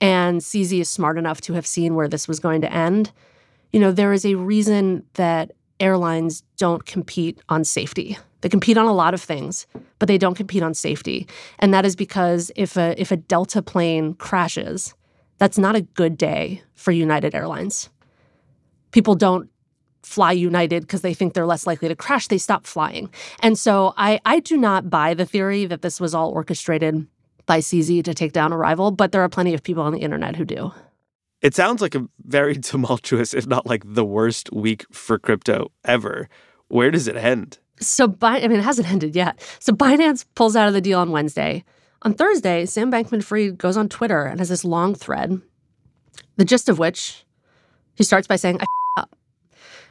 And 0.00 0.40
CZ 0.40 0.80
is 0.80 0.88
smart 0.88 1.16
enough 1.16 1.40
to 1.42 1.52
have 1.52 1.64
seen 1.64 1.94
where 1.94 2.08
this 2.08 2.26
was 2.26 2.40
going 2.40 2.60
to 2.62 2.72
end. 2.72 3.12
You 3.72 3.78
know, 3.78 3.92
there 3.92 4.12
is 4.12 4.26
a 4.26 4.34
reason 4.34 5.04
that 5.14 5.52
airlines 5.78 6.42
don't 6.56 6.84
compete 6.84 7.40
on 7.48 7.62
safety. 7.62 8.18
They 8.40 8.48
compete 8.48 8.76
on 8.76 8.86
a 8.86 8.92
lot 8.92 9.14
of 9.14 9.22
things, 9.22 9.68
but 10.00 10.08
they 10.08 10.18
don't 10.18 10.34
compete 10.34 10.64
on 10.64 10.74
safety. 10.74 11.28
And 11.60 11.72
that 11.72 11.84
is 11.86 11.94
because 11.94 12.50
if 12.56 12.76
a 12.76 13.00
if 13.00 13.12
a 13.12 13.16
Delta 13.16 13.62
plane 13.62 14.14
crashes, 14.14 14.92
that's 15.38 15.56
not 15.56 15.76
a 15.76 15.82
good 15.82 16.18
day 16.18 16.62
for 16.74 16.90
United 16.90 17.32
Airlines. 17.32 17.88
People 18.92 19.14
don't 19.14 19.50
fly 20.02 20.32
United 20.32 20.82
because 20.82 21.00
they 21.00 21.14
think 21.14 21.34
they're 21.34 21.46
less 21.46 21.66
likely 21.66 21.88
to 21.88 21.96
crash, 21.96 22.28
they 22.28 22.38
stop 22.38 22.66
flying. 22.66 23.10
And 23.40 23.58
so 23.58 23.94
I, 23.96 24.20
I 24.24 24.40
do 24.40 24.56
not 24.56 24.90
buy 24.90 25.14
the 25.14 25.26
theory 25.26 25.66
that 25.66 25.82
this 25.82 26.00
was 26.00 26.14
all 26.14 26.30
orchestrated 26.30 27.06
by 27.46 27.58
CZ 27.58 28.04
to 28.04 28.14
take 28.14 28.32
down 28.32 28.52
a 28.52 28.56
rival, 28.56 28.90
but 28.90 29.12
there 29.12 29.22
are 29.22 29.28
plenty 29.28 29.54
of 29.54 29.62
people 29.62 29.82
on 29.82 29.92
the 29.92 30.00
internet 30.00 30.36
who 30.36 30.44
do. 30.44 30.72
It 31.40 31.54
sounds 31.54 31.82
like 31.82 31.94
a 31.94 32.06
very 32.24 32.56
tumultuous, 32.58 33.34
if 33.34 33.46
not 33.46 33.66
like 33.66 33.82
the 33.84 34.04
worst 34.04 34.52
week 34.52 34.86
for 34.92 35.18
crypto 35.18 35.72
ever. 35.84 36.28
Where 36.68 36.90
does 36.90 37.08
it 37.08 37.16
end? 37.16 37.58
So, 37.80 38.06
Bi- 38.06 38.40
I 38.40 38.48
mean, 38.48 38.58
it 38.58 38.64
hasn't 38.64 38.90
ended 38.92 39.16
yet. 39.16 39.40
So, 39.58 39.72
Binance 39.72 40.24
pulls 40.34 40.56
out 40.56 40.68
of 40.68 40.74
the 40.74 40.80
deal 40.80 40.98
on 40.98 41.10
Wednesday. 41.10 41.64
On 42.02 42.14
Thursday, 42.14 42.66
Sam 42.66 42.90
Bankman 42.90 43.22
Fried 43.22 43.58
goes 43.58 43.76
on 43.76 43.88
Twitter 43.88 44.24
and 44.24 44.40
has 44.40 44.48
this 44.48 44.64
long 44.64 44.94
thread, 44.94 45.40
the 46.36 46.44
gist 46.44 46.68
of 46.68 46.78
which 46.78 47.24
he 47.94 48.02
starts 48.02 48.26
by 48.26 48.36
saying, 48.36 48.58
I. 48.60 48.66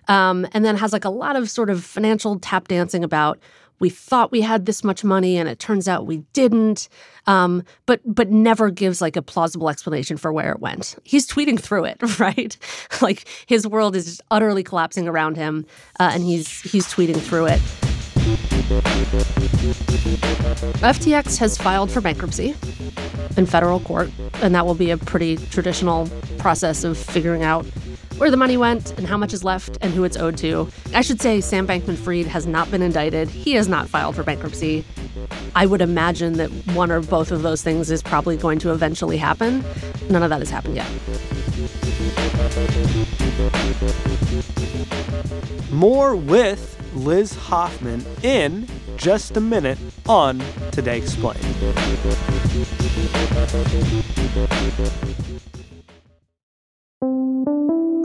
Um, 0.07 0.47
and 0.51 0.65
then 0.65 0.75
has 0.77 0.93
like 0.93 1.05
a 1.05 1.09
lot 1.09 1.35
of 1.35 1.49
sort 1.49 1.69
of 1.69 1.83
financial 1.83 2.39
tap 2.39 2.67
dancing 2.67 3.03
about 3.03 3.39
we 3.81 3.89
thought 3.89 4.31
we 4.31 4.41
had 4.41 4.67
this 4.67 4.83
much 4.83 5.03
money 5.03 5.37
and 5.37 5.49
it 5.49 5.57
turns 5.57 5.87
out 5.87 6.05
we 6.05 6.17
didn't 6.33 6.87
um, 7.27 7.63
but 7.87 7.99
but 8.05 8.29
never 8.29 8.69
gives 8.69 9.01
like 9.01 9.15
a 9.15 9.21
plausible 9.21 9.69
explanation 9.69 10.17
for 10.17 10.31
where 10.31 10.51
it 10.51 10.59
went. 10.59 10.95
He's 11.03 11.27
tweeting 11.27 11.59
through 11.59 11.85
it 11.85 11.97
right? 12.19 12.57
Like 13.01 13.27
his 13.47 13.67
world 13.67 13.95
is 13.95 14.05
just 14.05 14.21
utterly 14.31 14.63
collapsing 14.63 15.07
around 15.07 15.35
him 15.35 15.65
uh, 15.99 16.11
and 16.13 16.23
he's 16.23 16.61
he's 16.61 16.85
tweeting 16.87 17.19
through 17.19 17.47
it. 17.47 17.59
FTX 20.81 21.37
has 21.37 21.57
filed 21.57 21.91
for 21.91 22.01
bankruptcy 22.01 22.55
in 23.37 23.45
federal 23.45 23.79
court, 23.79 24.09
and 24.41 24.53
that 24.55 24.65
will 24.65 24.75
be 24.75 24.91
a 24.91 24.97
pretty 24.97 25.37
traditional 25.37 26.07
process 26.37 26.83
of 26.83 26.97
figuring 26.97 27.43
out 27.43 27.65
where 28.21 28.29
the 28.29 28.37
money 28.37 28.55
went 28.55 28.95
and 28.99 29.07
how 29.07 29.17
much 29.17 29.33
is 29.33 29.43
left 29.43 29.79
and 29.81 29.95
who 29.95 30.03
it's 30.03 30.15
owed 30.15 30.37
to. 30.37 30.69
I 30.93 31.01
should 31.01 31.19
say 31.19 31.41
Sam 31.41 31.65
Bankman 31.65 31.97
Fried 31.97 32.27
has 32.27 32.45
not 32.45 32.69
been 32.69 32.83
indicted. 32.83 33.27
He 33.27 33.53
has 33.53 33.67
not 33.67 33.89
filed 33.89 34.15
for 34.15 34.21
bankruptcy. 34.21 34.85
I 35.55 35.65
would 35.65 35.81
imagine 35.81 36.33
that 36.33 36.51
one 36.75 36.91
or 36.91 37.01
both 37.01 37.31
of 37.31 37.41
those 37.41 37.63
things 37.63 37.89
is 37.89 38.03
probably 38.03 38.37
going 38.37 38.59
to 38.59 38.73
eventually 38.73 39.17
happen. 39.17 39.65
None 40.11 40.21
of 40.21 40.29
that 40.29 40.37
has 40.37 40.51
happened 40.51 40.75
yet. 40.75 40.87
More 45.71 46.15
with 46.15 46.79
Liz 46.93 47.33
Hoffman 47.33 48.05
in 48.21 48.67
just 48.97 49.35
a 49.35 49.41
minute 49.41 49.79
on 50.07 50.43
Today 50.69 50.99
Explained. 50.99 51.43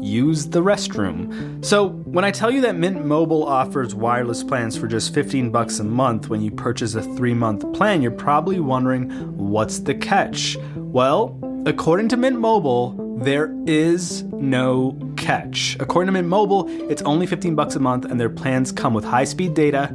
use 0.00 0.46
the 0.46 0.62
restroom. 0.62 1.64
So, 1.64 1.88
when 1.88 2.24
I 2.24 2.30
tell 2.30 2.50
you 2.50 2.60
that 2.62 2.76
Mint 2.76 3.04
Mobile 3.04 3.44
offers 3.44 3.94
wireless 3.94 4.42
plans 4.42 4.76
for 4.76 4.86
just 4.86 5.14
15 5.14 5.50
bucks 5.50 5.78
a 5.78 5.84
month 5.84 6.28
when 6.28 6.40
you 6.40 6.50
purchase 6.50 6.94
a 6.94 7.02
3-month 7.02 7.72
plan, 7.72 8.02
you're 8.02 8.10
probably 8.10 8.60
wondering 8.60 9.10
what's 9.36 9.78
the 9.80 9.94
catch? 9.94 10.56
Well, 10.76 11.38
according 11.66 12.08
to 12.08 12.16
Mint 12.16 12.38
Mobile, 12.38 13.18
there 13.22 13.54
is 13.66 14.22
no 14.24 14.98
catch. 15.16 15.76
According 15.78 16.06
to 16.06 16.12
Mint 16.12 16.28
Mobile, 16.28 16.66
it's 16.90 17.02
only 17.02 17.26
15 17.26 17.54
bucks 17.54 17.76
a 17.76 17.80
month 17.80 18.06
and 18.06 18.18
their 18.18 18.30
plans 18.30 18.72
come 18.72 18.94
with 18.94 19.04
high-speed 19.04 19.54
data 19.54 19.94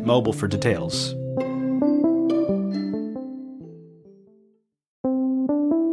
Mobile 0.01 0.33
for 0.33 0.47
details. 0.47 1.15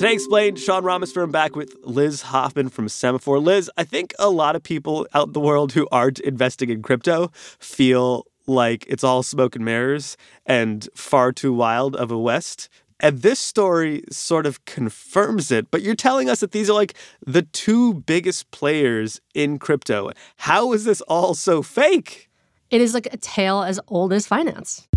Today 0.00 0.14
explained, 0.14 0.58
Sean 0.58 0.82
Rameswaram 0.82 1.30
back 1.30 1.54
with 1.54 1.76
Liz 1.82 2.22
Hoffman 2.22 2.70
from 2.70 2.86
Semafor. 2.86 3.44
Liz, 3.44 3.70
I 3.76 3.84
think 3.84 4.14
a 4.18 4.30
lot 4.30 4.56
of 4.56 4.62
people 4.62 5.06
out 5.12 5.26
in 5.26 5.32
the 5.34 5.40
world 5.40 5.72
who 5.72 5.86
aren't 5.92 6.18
investing 6.20 6.70
in 6.70 6.80
crypto 6.80 7.30
feel 7.34 8.24
like 8.46 8.86
it's 8.88 9.04
all 9.04 9.22
smoke 9.22 9.56
and 9.56 9.62
mirrors 9.62 10.16
and 10.46 10.88
far 10.94 11.32
too 11.32 11.52
wild 11.52 11.96
of 11.96 12.10
a 12.10 12.16
West. 12.16 12.70
And 12.98 13.20
this 13.20 13.38
story 13.38 14.04
sort 14.10 14.46
of 14.46 14.64
confirms 14.64 15.50
it. 15.50 15.70
But 15.70 15.82
you're 15.82 15.94
telling 15.94 16.30
us 16.30 16.40
that 16.40 16.52
these 16.52 16.70
are 16.70 16.74
like 16.74 16.94
the 17.26 17.42
two 17.42 17.92
biggest 17.92 18.50
players 18.52 19.20
in 19.34 19.58
crypto. 19.58 20.12
How 20.36 20.72
is 20.72 20.86
this 20.86 21.02
all 21.02 21.34
so 21.34 21.60
fake? 21.62 22.30
It 22.70 22.80
is 22.80 22.94
like 22.94 23.12
a 23.12 23.18
tale 23.18 23.64
as 23.64 23.78
old 23.88 24.14
as 24.14 24.26
finance. 24.26 24.88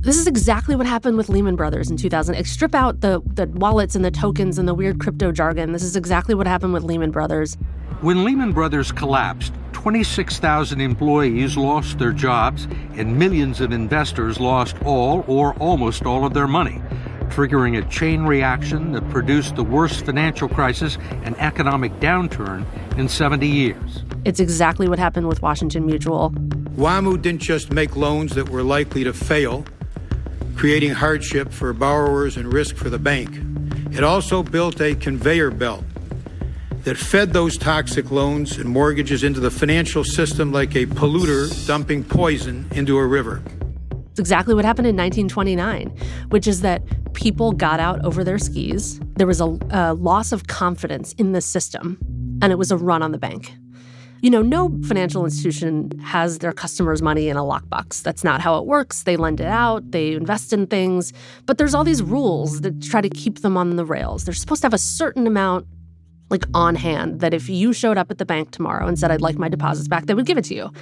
This 0.00 0.16
is 0.16 0.28
exactly 0.28 0.76
what 0.76 0.86
happened 0.86 1.16
with 1.16 1.28
Lehman 1.28 1.56
Brothers 1.56 1.90
in 1.90 1.96
2000. 1.96 2.46
Strip 2.46 2.72
out 2.72 3.00
the, 3.00 3.20
the 3.34 3.46
wallets 3.48 3.96
and 3.96 4.04
the 4.04 4.12
tokens 4.12 4.56
and 4.56 4.68
the 4.68 4.72
weird 4.72 5.00
crypto 5.00 5.32
jargon. 5.32 5.72
This 5.72 5.82
is 5.82 5.96
exactly 5.96 6.36
what 6.36 6.46
happened 6.46 6.72
with 6.72 6.84
Lehman 6.84 7.10
Brothers. 7.10 7.56
When 8.00 8.24
Lehman 8.24 8.52
Brothers 8.52 8.92
collapsed, 8.92 9.52
26,000 9.72 10.80
employees 10.80 11.56
lost 11.56 11.98
their 11.98 12.12
jobs 12.12 12.68
and 12.94 13.18
millions 13.18 13.60
of 13.60 13.72
investors 13.72 14.38
lost 14.38 14.76
all 14.84 15.24
or 15.26 15.54
almost 15.54 16.06
all 16.06 16.24
of 16.24 16.32
their 16.32 16.46
money, 16.46 16.80
triggering 17.28 17.76
a 17.76 17.88
chain 17.90 18.22
reaction 18.22 18.92
that 18.92 19.08
produced 19.10 19.56
the 19.56 19.64
worst 19.64 20.06
financial 20.06 20.48
crisis 20.48 20.96
and 21.24 21.36
economic 21.38 21.92
downturn 21.98 22.64
in 22.96 23.08
70 23.08 23.48
years. 23.48 24.04
It's 24.24 24.38
exactly 24.38 24.88
what 24.88 25.00
happened 25.00 25.26
with 25.26 25.42
Washington 25.42 25.86
Mutual. 25.86 26.30
WAMU 26.76 27.20
didn't 27.20 27.42
just 27.42 27.72
make 27.72 27.96
loans 27.96 28.36
that 28.36 28.48
were 28.48 28.62
likely 28.62 29.02
to 29.02 29.12
fail 29.12 29.64
creating 30.58 30.90
hardship 30.90 31.52
for 31.52 31.72
borrowers 31.72 32.36
and 32.36 32.52
risk 32.52 32.74
for 32.74 32.90
the 32.90 32.98
bank. 32.98 33.30
It 33.96 34.02
also 34.02 34.42
built 34.42 34.80
a 34.80 34.96
conveyor 34.96 35.52
belt 35.52 35.84
that 36.82 36.96
fed 36.96 37.32
those 37.32 37.56
toxic 37.56 38.10
loans 38.10 38.58
and 38.58 38.68
mortgages 38.68 39.22
into 39.22 39.38
the 39.38 39.52
financial 39.52 40.02
system 40.02 40.50
like 40.50 40.74
a 40.74 40.86
polluter 40.86 41.48
dumping 41.68 42.02
poison 42.02 42.68
into 42.72 42.98
a 42.98 43.06
river. 43.06 43.40
It's 44.10 44.18
exactly 44.18 44.52
what 44.52 44.64
happened 44.64 44.88
in 44.88 44.96
1929, 44.96 45.96
which 46.30 46.48
is 46.48 46.62
that 46.62 46.82
people 47.14 47.52
got 47.52 47.78
out 47.78 48.04
over 48.04 48.24
their 48.24 48.38
skis. 48.38 48.98
There 49.16 49.28
was 49.28 49.40
a, 49.40 49.56
a 49.70 49.94
loss 49.94 50.32
of 50.32 50.48
confidence 50.48 51.12
in 51.12 51.34
the 51.34 51.40
system, 51.40 51.98
and 52.42 52.50
it 52.50 52.56
was 52.56 52.72
a 52.72 52.76
run 52.76 53.00
on 53.00 53.12
the 53.12 53.18
bank. 53.18 53.54
You 54.20 54.30
know, 54.30 54.42
no 54.42 54.76
financial 54.84 55.24
institution 55.24 55.96
has 56.00 56.38
their 56.38 56.52
customers' 56.52 57.00
money 57.00 57.28
in 57.28 57.36
a 57.36 57.42
lockbox. 57.42 58.02
That's 58.02 58.24
not 58.24 58.40
how 58.40 58.58
it 58.58 58.66
works. 58.66 59.04
They 59.04 59.16
lend 59.16 59.40
it 59.40 59.46
out, 59.46 59.90
they 59.92 60.12
invest 60.12 60.52
in 60.52 60.66
things, 60.66 61.12
but 61.46 61.56
there's 61.56 61.72
all 61.72 61.84
these 61.84 62.02
rules 62.02 62.62
that 62.62 62.82
try 62.82 63.00
to 63.00 63.08
keep 63.08 63.42
them 63.42 63.56
on 63.56 63.76
the 63.76 63.84
rails. 63.84 64.24
They're 64.24 64.34
supposed 64.34 64.62
to 64.62 64.66
have 64.66 64.74
a 64.74 64.78
certain 64.78 65.26
amount 65.26 65.66
like 66.30 66.44
on 66.52 66.74
hand 66.74 67.20
that 67.20 67.32
if 67.32 67.48
you 67.48 67.72
showed 67.72 67.96
up 67.96 68.10
at 68.10 68.18
the 68.18 68.26
bank 68.26 68.50
tomorrow 68.50 68.86
and 68.86 68.98
said 68.98 69.10
I'd 69.10 69.20
like 69.20 69.38
my 69.38 69.48
deposits 69.48 69.88
back, 69.88 70.06
they 70.06 70.14
would 70.14 70.26
give 70.26 70.36
it 70.36 70.44
to 70.46 70.54
you. 70.54 70.72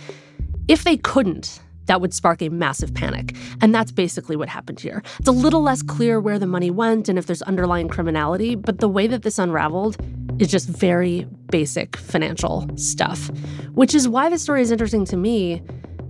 If 0.67 0.85
they 0.85 0.97
couldn't, 0.97 1.61
that 1.87 2.01
would 2.01 2.13
spark 2.13 2.43
a 2.43 2.49
massive 2.49 2.93
panic. 2.95 3.37
And 3.61 3.75
that's 3.75 3.93
basically 3.93 4.37
what 4.37 4.49
happened 4.49 4.81
here. 4.81 5.03
It's 5.19 5.29
a 5.29 5.33
little 5.33 5.63
less 5.63 5.83
clear 5.83 6.21
where 6.21 6.39
the 6.39 6.47
money 6.47 6.71
went 6.71 7.09
and 7.09 7.19
if 7.19 7.27
there's 7.27 7.43
underlying 7.43 7.89
criminality, 7.89 8.55
but 8.55 8.81
the 8.81 8.89
way 8.89 9.07
that 9.07 9.23
this 9.23 9.39
unraveled 9.39 9.97
is 10.39 10.51
just 10.51 10.69
very 10.69 11.27
basic 11.51 11.97
financial 11.97 12.69
stuff, 12.77 13.31
which 13.75 13.95
is 13.95 14.09
why 14.09 14.29
the 14.29 14.39
story 14.39 14.63
is 14.63 14.71
interesting 14.71 15.05
to 15.07 15.17
me. 15.17 15.63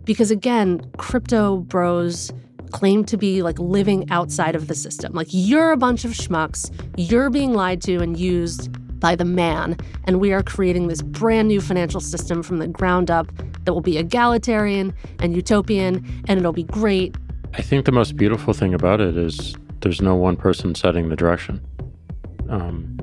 Because 0.05 0.31
again, 0.31 0.81
crypto 0.99 1.59
bros 1.59 2.33
claim 2.71 3.05
to 3.05 3.17
be 3.17 3.43
like 3.43 3.59
living 3.59 4.11
outside 4.11 4.55
of 4.55 4.69
the 4.69 4.75
system. 4.75 5.13
Like 5.13 5.29
you're 5.31 5.73
a 5.73 5.77
bunch 5.77 6.05
of 6.05 6.13
schmucks, 6.13 6.71
you're 6.97 7.31
being 7.31 7.55
lied 7.55 7.81
to 7.83 7.99
and 7.99 8.19
used 8.19 8.71
by 9.01 9.15
the 9.15 9.25
man, 9.25 9.77
and 10.05 10.21
we 10.21 10.33
are 10.33 10.43
creating 10.43 10.89
this 10.89 11.03
brand 11.03 11.49
new 11.49 11.61
financial 11.61 12.01
system 12.01 12.43
from 12.43 12.59
the 12.59 12.67
ground 12.67 13.11
up 13.11 13.31
that 13.65 13.73
will 13.73 13.83
be 13.83 13.99
egalitarian 13.99 14.95
and 15.21 15.35
utopian, 15.37 16.05
and 16.29 16.39
it'll 16.39 16.53
be 16.53 16.65
great. 16.65 17.17
I 17.55 17.63
think 17.63 17.85
the 17.85 17.93
most 17.93 18.17
beautiful 18.17 18.53
thing 18.53 18.75
about 18.75 19.01
it 19.01 19.17
is 19.17 19.55
there's 19.81 20.01
no 20.01 20.15
one 20.15 20.37
person 20.37 20.75
setting 20.75 21.09
the 21.09 21.17
direction. 21.17 21.61
Um, 22.49 22.96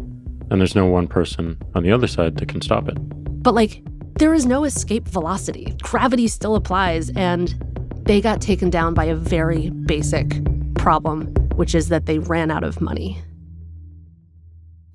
and 0.53 0.61
there's 0.61 0.75
no 0.75 0.85
one 0.85 1.07
person 1.07 1.59
on 1.73 1.83
the 1.83 1.91
other 1.91 2.07
side 2.07 2.37
that 2.37 2.47
can 2.47 2.61
stop 2.61 2.87
it. 2.87 2.95
But 3.43 3.55
like, 3.55 3.81
there 4.19 4.35
is 4.35 4.45
no 4.45 4.63
escape 4.63 5.07
velocity. 5.07 5.75
Gravity 5.81 6.27
still 6.27 6.55
applies, 6.55 7.09
and 7.15 7.53
they 8.03 8.21
got 8.21 8.39
taken 8.39 8.69
down 8.69 8.93
by 8.93 9.05
a 9.05 9.15
very 9.15 9.71
basic 9.71 10.31
problem, 10.75 11.33
which 11.55 11.73
is 11.73 11.89
that 11.89 12.05
they 12.05 12.19
ran 12.19 12.51
out 12.51 12.63
of 12.63 12.79
money. 12.79 13.19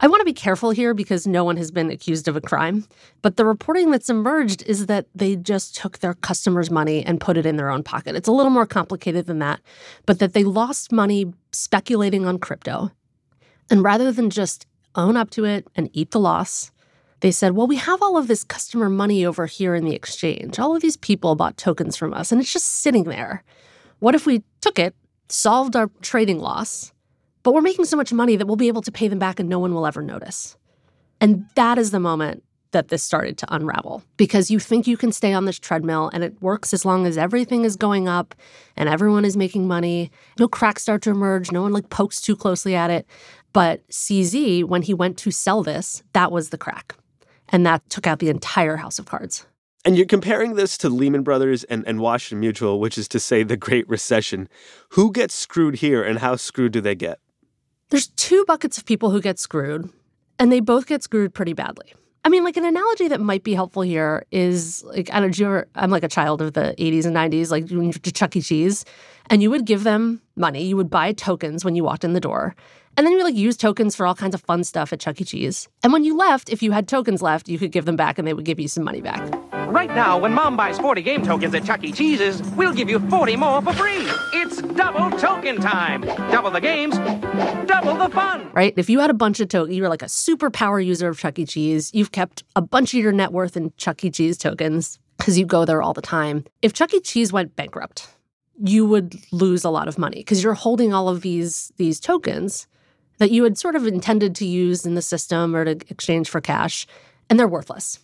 I 0.01 0.07
want 0.07 0.21
to 0.21 0.25
be 0.25 0.33
careful 0.33 0.71
here 0.71 0.95
because 0.95 1.27
no 1.27 1.43
one 1.43 1.57
has 1.57 1.73
been 1.73 1.91
accused 1.91 2.29
of 2.29 2.37
a 2.37 2.41
crime, 2.41 2.87
but 3.21 3.37
the 3.37 3.45
reporting 3.45 3.91
that's 3.91 4.09
emerged 4.09 4.63
is 4.63 4.87
that 4.87 5.07
they 5.13 5.35
just 5.35 5.75
took 5.75 5.99
their 5.99 6.15
customers' 6.15 6.71
money 6.71 7.05
and 7.05 7.21
put 7.21 7.37
it 7.37 7.47
in 7.47 7.57
their 7.57 7.69
own 7.69 7.83
pocket. 7.83 8.15
It's 8.15 8.29
a 8.29 8.33
little 8.33 8.51
more 8.51 8.67
complicated 8.67 9.27
than 9.27 9.41
that, 9.41 9.61
but 10.07 10.21
that 10.21 10.35
they 10.35 10.45
lost 10.45 10.93
money 10.93 11.33
speculating 11.51 12.27
on 12.27 12.39
crypto. 12.39 12.93
And 13.71 13.83
rather 13.83 14.13
than 14.13 14.31
just 14.31 14.69
own 14.99 15.17
up 15.17 15.31
to 15.31 15.45
it 15.45 15.67
and 15.75 15.89
eat 15.93 16.11
the 16.11 16.21
loss, 16.21 16.71
they 17.21 17.31
said, 17.31 17.53
Well, 17.53 17.67
we 17.67 17.77
have 17.77 18.03
all 18.03 18.17
of 18.17 18.29
this 18.29 18.45
customer 18.45 18.89
money 18.89 19.25
over 19.25 19.47
here 19.47 19.75
in 19.75 19.85
the 19.85 19.95
exchange. 19.95 20.59
All 20.59 20.77
of 20.77 20.83
these 20.83 20.97
people 20.97 21.35
bought 21.35 21.57
tokens 21.57 21.97
from 21.97 22.13
us, 22.15 22.31
and 22.31 22.41
it's 22.41 22.53
just 22.53 22.67
sitting 22.67 23.05
there. 23.05 23.43
What 23.99 24.15
if 24.15 24.27
we 24.27 24.43
took 24.61 24.79
it, 24.79 24.95
solved 25.29 25.75
our 25.75 25.91
trading 26.03 26.39
loss, 26.39 26.93
but 27.43 27.55
we're 27.55 27.61
making 27.61 27.87
so 27.87 27.97
much 27.97 28.13
money 28.13 28.37
that 28.37 28.47
we'll 28.47 28.57
be 28.57 28.69
able 28.69 28.83
to 28.83 28.93
pay 28.93 29.09
them 29.09 29.19
back 29.19 29.41
and 29.41 29.49
no 29.49 29.59
one 29.59 29.75
will 29.75 29.87
ever 29.87 30.03
notice? 30.03 30.57
And 31.21 31.47
that 31.57 31.79
is 31.79 31.91
the 31.91 31.99
moment 31.99 32.45
that 32.73 32.89
this 32.89 33.03
started 33.03 33.39
to 33.39 33.55
unravel 33.55 34.03
because 34.17 34.51
you 34.51 34.59
think 34.59 34.87
you 34.87 34.97
can 34.97 35.11
stay 35.11 35.33
on 35.33 35.47
this 35.47 35.59
treadmill 35.59 36.11
and 36.13 36.23
it 36.23 36.41
works 36.43 36.75
as 36.75 36.85
long 36.85 37.07
as 37.07 37.17
everything 37.17 37.65
is 37.65 37.77
going 37.77 38.09
up 38.09 38.35
and 38.77 38.89
everyone 38.89 39.25
is 39.25 39.37
making 39.37 39.67
money. 39.67 40.11
No 40.39 40.49
cracks 40.49 40.83
start 40.83 41.03
to 41.03 41.11
emerge. 41.11 41.51
No 41.51 41.63
one 41.63 41.73
like 41.73 41.89
pokes 41.89 42.21
too 42.21 42.37
closely 42.37 42.75
at 42.75 42.91
it. 42.91 43.07
But 43.53 43.87
CZ, 43.89 44.65
when 44.65 44.83
he 44.83 44.95
went 44.95 45.17
to 45.19 45.31
sell 45.31 45.63
this, 45.63 46.03
that 46.13 46.31
was 46.31 46.51
the 46.51 46.59
crack. 46.59 46.97
And 47.49 47.65
that 47.65 47.89
took 47.89 48.07
out 48.07 48.19
the 48.19 48.29
entire 48.29 48.77
house 48.77 48.99
of 48.99 49.07
cards. 49.07 49.47
And 49.85 49.97
you're 49.97 50.07
comparing 50.07 50.55
this 50.55 50.77
to 50.79 50.89
Lehman 50.89 51.23
Brothers 51.23 51.65
and, 51.65 51.87
and 51.87 52.01
Washington 52.01 52.41
Mutual, 52.41 52.79
which 52.79 52.99
is 52.99 53.09
to 53.09 53.21
say 53.21 53.43
the 53.43 53.57
Great 53.57 53.89
Recession. 53.89 54.49
Who 54.91 55.13
gets 55.13 55.35
screwed 55.35 55.77
here 55.77 56.03
and 56.03 56.19
how 56.19 56.37
screwed 56.37 56.73
do 56.73 56.81
they 56.81 56.95
get? 56.95 57.21
There's 57.91 58.09
two 58.09 58.45
buckets 58.47 58.77
of 58.77 58.85
people 58.85 59.11
who 59.11 59.21
get 59.23 59.39
screwed, 59.39 59.89
and 60.39 60.53
they 60.53 60.61
both 60.61 60.87
get 60.87 61.03
screwed 61.03 61.33
pretty 61.33 61.55
badly. 61.55 61.95
I 62.25 62.29
mean, 62.29 62.45
like 62.45 62.59
an 62.59 62.67
analogy 62.67 63.09
that 63.09 63.21
might 63.21 63.45
be 63.45 63.55
helpful 63.55 63.81
here 63.81 64.27
is 64.31 64.85
like 64.85 65.09
I 65.13 65.21
don't 65.21 65.39
know. 65.39 65.65
I'm 65.75 65.91
like 65.91 66.03
a 66.03 66.09
child 66.09 66.43
of 66.43 66.53
the 66.53 66.75
80s 66.79 67.07
and 67.07 67.17
90s, 67.17 67.51
like 67.51 67.67
to 68.03 68.13
Chuck 68.13 68.37
E. 68.37 68.43
Cheese, 68.43 68.85
and 69.31 69.43
you 69.43 69.51
would 69.51 69.65
give 69.65 69.85
them 69.85 70.21
money. 70.37 70.65
You 70.67 70.77
would 70.77 70.91
buy 70.91 71.13
tokens 71.13 71.65
when 71.65 71.75
you 71.75 71.85
walked 71.85 72.05
in 72.05 72.13
the 72.13 72.21
door, 72.21 72.55
and 72.99 73.07
then 73.07 73.13
you 73.13 73.23
like 73.23 73.37
use 73.37 73.57
tokens 73.57 73.95
for 73.95 74.09
all 74.09 74.15
kinds 74.17 74.35
of 74.35 74.41
fun 74.41 74.65
stuff 74.65 74.93
at 74.93 74.99
Chuck 74.99 75.21
E. 75.21 75.25
Cheese. 75.25 75.69
And 75.85 75.93
when 75.93 76.03
you 76.03 76.17
left, 76.17 76.51
if 76.51 76.65
you 76.65 76.73
had 76.73 76.89
tokens 76.89 77.23
left, 77.23 77.49
you 77.49 77.57
could 77.57 77.71
give 77.71 77.85
them 77.85 77.95
back 77.95 78.19
and 78.19 78.27
they 78.27 78.35
would 78.35 78.45
give 78.45 78.59
you 78.59 78.67
some 78.67 78.83
money 78.83 79.01
back. 79.01 79.23
Right 79.69 79.89
now, 79.91 80.19
when 80.19 80.35
mom 80.35 80.57
buys 80.57 80.81
40 80.81 81.03
game 81.03 81.23
tokens 81.23 81.55
at 81.55 81.65
Chuck 81.65 81.85
E. 81.85 81.93
Cheese's, 81.93 82.43
we'll 82.57 82.75
give 82.75 82.91
you 82.91 82.99
40 82.99 83.37
more 83.37 83.63
for 83.63 83.73
free. 83.73 84.05
It's 84.33 84.61
double 84.63 85.17
token 85.17 85.61
time. 85.61 86.01
Double 86.33 86.51
the 86.51 86.61
games, 86.61 86.99
double 87.69 87.95
the 87.95 88.09
fun. 88.13 88.51
Right? 88.53 88.75
If 88.77 88.91
you 88.91 88.99
had 88.99 89.11
a 89.11 89.15
bunch 89.15 89.39
of 89.39 89.49
tokens, 89.49 89.77
you 89.77 89.83
were 89.85 89.89
like 89.89 90.03
a 90.03 90.09
super 90.09 90.51
power 90.51 90.81
user 90.81 91.07
of 91.07 91.21
Chuck 91.21 91.39
E. 91.39 91.47
Cheese, 91.47 91.93
you've 91.95 92.11
kept 92.11 92.43
a 92.57 92.61
bunch 92.61 92.95
of 92.95 93.01
your 93.01 93.13
net 93.13 93.31
worth 93.31 93.57
in 93.57 93.73
Chuck 93.77 94.03
E. 94.03 94.11
Cheese 94.11 94.39
tokens 94.39 94.99
because 95.19 95.39
you 95.39 95.47
go 95.47 95.65
there 95.65 95.83
all 95.83 95.93
the 95.93 96.03
time. 96.03 96.45
If 96.63 96.73
Chuck 96.73 96.93
E. 96.93 96.99
Cheese 96.99 97.33
went 97.33 97.55
bankrupt, 97.55 98.09
you 98.61 98.85
would 98.87 99.15
lose 99.31 99.63
a 99.63 99.71
lot 99.71 99.87
of 99.87 99.99
money 99.99 100.17
because 100.17 100.43
you're 100.43 100.55
holding 100.55 100.93
all 100.93 101.09
of 101.09 101.21
these 101.21 101.73
these 101.77 102.01
tokens 102.01 102.67
that 103.19 103.31
you 103.31 103.45
had 103.45 103.59
sort 103.59 103.77
of 103.77 103.87
intended 103.87 104.35
to 104.37 104.47
use 104.47 104.87
in 104.87 104.95
the 104.95 105.03
system 105.03 105.55
or 105.55 105.65
to 105.65 105.73
exchange 105.91 106.29
for 106.29 106.41
cash, 106.41 106.87
and 107.29 107.39
they're 107.39 107.49
worthless. 107.49 107.99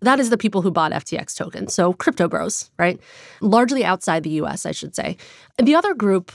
That 0.00 0.20
is 0.20 0.30
the 0.30 0.38
people 0.38 0.62
who 0.62 0.70
bought 0.70 0.92
FTX 0.92 1.36
tokens. 1.36 1.72
So 1.72 1.92
crypto 1.92 2.28
bros, 2.28 2.70
right? 2.78 3.00
Largely 3.40 3.84
outside 3.84 4.22
the 4.22 4.30
US, 4.42 4.66
I 4.66 4.72
should 4.72 4.94
say. 4.94 5.16
And 5.58 5.66
the 5.66 5.74
other 5.74 5.94
group 5.94 6.32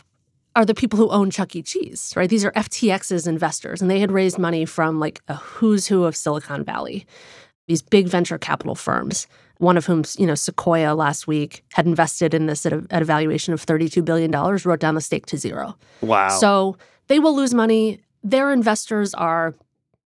are 0.55 0.65
the 0.65 0.73
people 0.73 0.97
who 0.97 1.09
own 1.09 1.31
Chuck 1.31 1.55
E. 1.55 1.61
Cheese, 1.61 2.13
right? 2.15 2.29
These 2.29 2.43
are 2.43 2.51
FTX's 2.51 3.27
investors, 3.27 3.81
and 3.81 3.89
they 3.89 3.99
had 3.99 4.11
raised 4.11 4.37
money 4.37 4.65
from 4.65 4.99
like 4.99 5.21
a 5.27 5.35
who's 5.35 5.87
who 5.87 6.03
of 6.03 6.15
Silicon 6.15 6.63
Valley, 6.63 7.05
these 7.67 7.81
big 7.81 8.07
venture 8.07 8.37
capital 8.37 8.75
firms. 8.75 9.27
One 9.59 9.77
of 9.77 9.85
whom, 9.85 10.03
you 10.17 10.25
know, 10.25 10.33
Sequoia 10.33 10.95
last 10.95 11.27
week 11.27 11.63
had 11.73 11.85
invested 11.85 12.33
in 12.33 12.47
this 12.47 12.65
at 12.65 12.73
a, 12.73 12.83
at 12.89 13.03
a 13.03 13.05
valuation 13.05 13.53
of 13.53 13.63
$32 13.63 14.03
billion, 14.03 14.31
wrote 14.31 14.79
down 14.79 14.95
the 14.95 15.01
stake 15.01 15.27
to 15.27 15.37
zero. 15.37 15.77
Wow. 16.01 16.29
So 16.29 16.77
they 17.07 17.19
will 17.19 17.35
lose 17.35 17.53
money. 17.53 17.99
Their 18.23 18.51
investors 18.51 19.13
are 19.13 19.55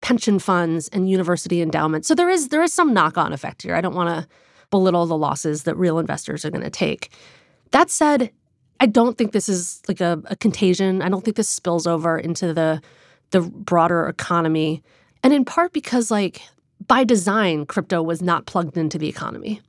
pension 0.01 0.37
funds 0.37 0.87
and 0.89 1.09
university 1.09 1.61
endowments. 1.61 2.07
So 2.07 2.15
there 2.15 2.29
is 2.29 2.49
there 2.49 2.63
is 2.63 2.71
some 2.71 2.93
knock-on 2.93 3.33
effect 3.33 3.63
here. 3.63 3.75
I 3.75 3.81
don't 3.81 3.95
want 3.95 4.09
to 4.09 4.27
belittle 4.69 5.05
the 5.05 5.17
losses 5.17 5.63
that 5.63 5.75
real 5.77 5.99
investors 5.99 6.45
are 6.45 6.51
going 6.51 6.63
to 6.63 6.69
take. 6.69 7.11
That 7.71 7.89
said, 7.89 8.31
I 8.79 8.85
don't 8.85 9.17
think 9.17 9.31
this 9.31 9.49
is 9.49 9.81
like 9.87 10.01
a, 10.01 10.21
a 10.25 10.35
contagion. 10.35 11.01
I 11.01 11.09
don't 11.09 11.23
think 11.23 11.37
this 11.37 11.49
spills 11.49 11.87
over 11.87 12.17
into 12.17 12.53
the 12.53 12.81
the 13.31 13.41
broader 13.41 14.07
economy. 14.07 14.83
And 15.23 15.33
in 15.33 15.45
part 15.45 15.73
because 15.73 16.11
like 16.11 16.41
by 16.85 17.03
design, 17.03 17.65
crypto 17.65 18.03
was 18.03 18.21
not 18.21 18.45
plugged 18.45 18.77
into 18.77 18.97
the 18.97 19.09
economy. 19.09 19.61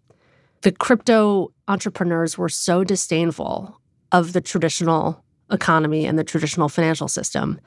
The 0.63 0.73
crypto 0.73 1.53
entrepreneurs 1.69 2.37
were 2.37 2.49
so 2.49 2.85
disdainful 2.85 3.81
of 4.13 4.33
the 4.33 4.41
traditional 4.41 5.25
economy 5.51 6.05
and 6.05 6.19
the 6.19 6.25
traditional 6.25 6.69
financial 6.69 7.09
system 7.09 7.61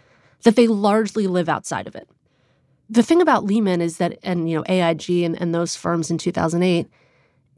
that 0.43 0.55
they 0.55 0.67
largely 0.67 1.27
live 1.27 1.49
outside 1.49 1.87
of 1.87 1.95
it. 1.95 2.07
The 2.89 3.03
thing 3.03 3.21
about 3.21 3.45
Lehman 3.45 3.81
is 3.81 3.97
that, 3.97 4.17
and 4.23 4.49
you 4.49 4.57
know, 4.57 4.63
AIG 4.67 5.09
and, 5.23 5.39
and 5.39 5.53
those 5.53 5.75
firms 5.75 6.09
in 6.09 6.17
2008, 6.17 6.87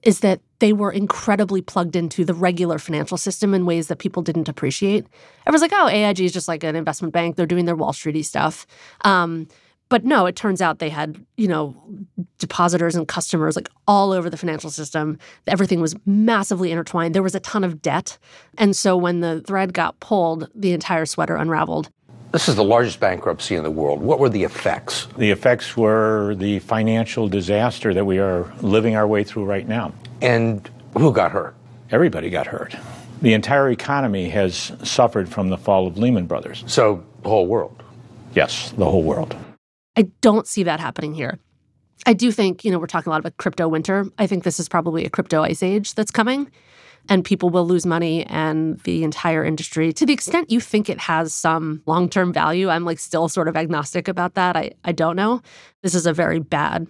is 0.03 0.21
that 0.21 0.41
they 0.59 0.73
were 0.73 0.91
incredibly 0.91 1.61
plugged 1.61 1.95
into 1.95 2.25
the 2.25 2.33
regular 2.33 2.77
financial 2.79 3.17
system 3.17 3.53
in 3.53 3.65
ways 3.65 3.87
that 3.87 3.99
people 3.99 4.23
didn't 4.23 4.49
appreciate. 4.49 5.05
Everyone's 5.45 5.61
like, 5.61 5.73
oh, 5.73 5.87
AIG 5.87 6.21
is 6.21 6.33
just 6.33 6.47
like 6.47 6.63
an 6.63 6.75
investment 6.75 7.13
bank. 7.13 7.35
They're 7.35 7.45
doing 7.45 7.65
their 7.65 7.75
Wall 7.75 7.93
Streety 7.93 8.25
stuff. 8.25 8.65
Um, 9.01 9.47
but 9.89 10.05
no, 10.05 10.25
it 10.25 10.37
turns 10.37 10.61
out 10.61 10.79
they 10.79 10.89
had, 10.89 11.23
you 11.35 11.49
know, 11.49 11.75
depositors 12.39 12.95
and 12.95 13.07
customers 13.07 13.57
like 13.57 13.67
all 13.87 14.13
over 14.13 14.29
the 14.29 14.37
financial 14.37 14.69
system. 14.69 15.19
Everything 15.47 15.81
was 15.81 15.95
massively 16.05 16.71
intertwined. 16.71 17.13
There 17.13 17.21
was 17.21 17.35
a 17.35 17.41
ton 17.41 17.65
of 17.65 17.81
debt. 17.81 18.17
And 18.57 18.73
so 18.73 18.95
when 18.95 19.19
the 19.19 19.41
thread 19.41 19.73
got 19.73 19.99
pulled, 19.99 20.49
the 20.55 20.71
entire 20.71 21.05
sweater 21.05 21.35
unraveled. 21.35 21.91
This 22.31 22.47
is 22.47 22.55
the 22.55 22.63
largest 22.63 23.01
bankruptcy 23.01 23.55
in 23.55 23.63
the 23.63 23.71
world. 23.71 24.01
What 24.01 24.17
were 24.17 24.29
the 24.29 24.43
effects? 24.43 25.07
The 25.17 25.31
effects 25.31 25.75
were 25.75 26.33
the 26.35 26.59
financial 26.59 27.27
disaster 27.27 27.93
that 27.93 28.05
we 28.05 28.19
are 28.19 28.49
living 28.61 28.95
our 28.95 29.05
way 29.05 29.25
through 29.25 29.43
right 29.43 29.67
now. 29.67 29.93
And 30.21 30.69
who 30.97 31.11
got 31.11 31.31
hurt? 31.31 31.55
Everybody 31.91 32.29
got 32.29 32.47
hurt. 32.47 32.73
The 33.21 33.33
entire 33.33 33.69
economy 33.69 34.29
has 34.29 34.71
suffered 34.81 35.27
from 35.27 35.49
the 35.49 35.57
fall 35.57 35.87
of 35.87 35.97
Lehman 35.97 36.25
Brothers. 36.25 36.63
So, 36.67 37.03
the 37.21 37.27
whole 37.27 37.47
world? 37.47 37.83
Yes, 38.33 38.71
the 38.77 38.85
whole 38.85 39.03
world. 39.03 39.35
I 39.97 40.03
don't 40.21 40.47
see 40.47 40.63
that 40.63 40.79
happening 40.79 41.13
here. 41.13 41.37
I 42.05 42.13
do 42.13 42.31
think, 42.31 42.63
you 42.63 42.71
know, 42.71 42.79
we're 42.79 42.87
talking 42.87 43.09
a 43.09 43.11
lot 43.11 43.19
about 43.19 43.35
crypto 43.35 43.67
winter. 43.67 44.05
I 44.17 44.25
think 44.25 44.45
this 44.45 44.57
is 44.57 44.69
probably 44.69 45.03
a 45.03 45.09
crypto 45.09 45.43
ice 45.43 45.61
age 45.61 45.95
that's 45.95 46.11
coming 46.11 46.49
and 47.09 47.25
people 47.25 47.49
will 47.49 47.65
lose 47.65 47.85
money 47.85 48.25
and 48.25 48.79
the 48.81 49.03
entire 49.03 49.43
industry. 49.43 49.93
To 49.93 50.05
the 50.05 50.13
extent 50.13 50.51
you 50.51 50.59
think 50.59 50.89
it 50.89 50.99
has 50.99 51.33
some 51.33 51.81
long-term 51.85 52.33
value 52.33 52.69
i'm 52.69 52.85
like 52.85 52.99
still 52.99 53.27
sort 53.27 53.47
of 53.47 53.55
agnostic 53.55 54.07
about 54.07 54.35
that. 54.35 54.55
I, 54.55 54.71
I 54.83 54.91
don't 54.91 55.15
know. 55.15 55.41
This 55.81 55.95
is 55.95 56.05
a 56.05 56.13
very 56.13 56.39
bad 56.39 56.87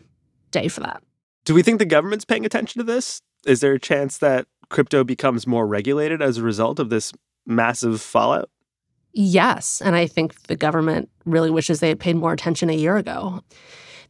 day 0.51 0.67
for 0.67 0.81
that. 0.81 1.03
Do 1.45 1.53
we 1.53 1.63
think 1.63 1.79
the 1.79 1.85
government's 1.85 2.25
paying 2.25 2.45
attention 2.45 2.79
to 2.79 2.83
this? 2.83 3.21
Is 3.45 3.61
there 3.61 3.73
a 3.73 3.79
chance 3.79 4.19
that 4.19 4.47
crypto 4.69 5.03
becomes 5.03 5.47
more 5.47 5.65
regulated 5.67 6.21
as 6.21 6.37
a 6.37 6.43
result 6.43 6.79
of 6.79 6.89
this 6.89 7.11
massive 7.45 8.01
fallout? 8.01 8.49
Yes 9.13 9.81
and 9.81 9.95
i 9.95 10.07
think 10.07 10.43
the 10.43 10.55
government 10.55 11.09
really 11.25 11.49
wishes 11.49 11.79
they 11.79 11.89
had 11.89 11.99
paid 11.99 12.15
more 12.15 12.31
attention 12.31 12.69
a 12.69 12.73
year 12.73 12.95
ago 12.95 13.43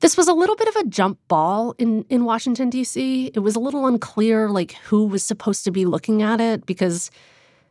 this 0.01 0.17
was 0.17 0.27
a 0.27 0.33
little 0.33 0.55
bit 0.55 0.67
of 0.67 0.75
a 0.75 0.85
jump 0.85 1.19
ball 1.27 1.73
in 1.77 2.05
in 2.09 2.25
Washington 2.25 2.69
D.C. 2.69 3.31
It 3.33 3.39
was 3.39 3.55
a 3.55 3.59
little 3.59 3.87
unclear 3.87 4.49
like 4.49 4.73
who 4.83 5.05
was 5.05 5.23
supposed 5.23 5.63
to 5.63 5.71
be 5.71 5.85
looking 5.85 6.21
at 6.21 6.41
it 6.41 6.65
because 6.65 7.09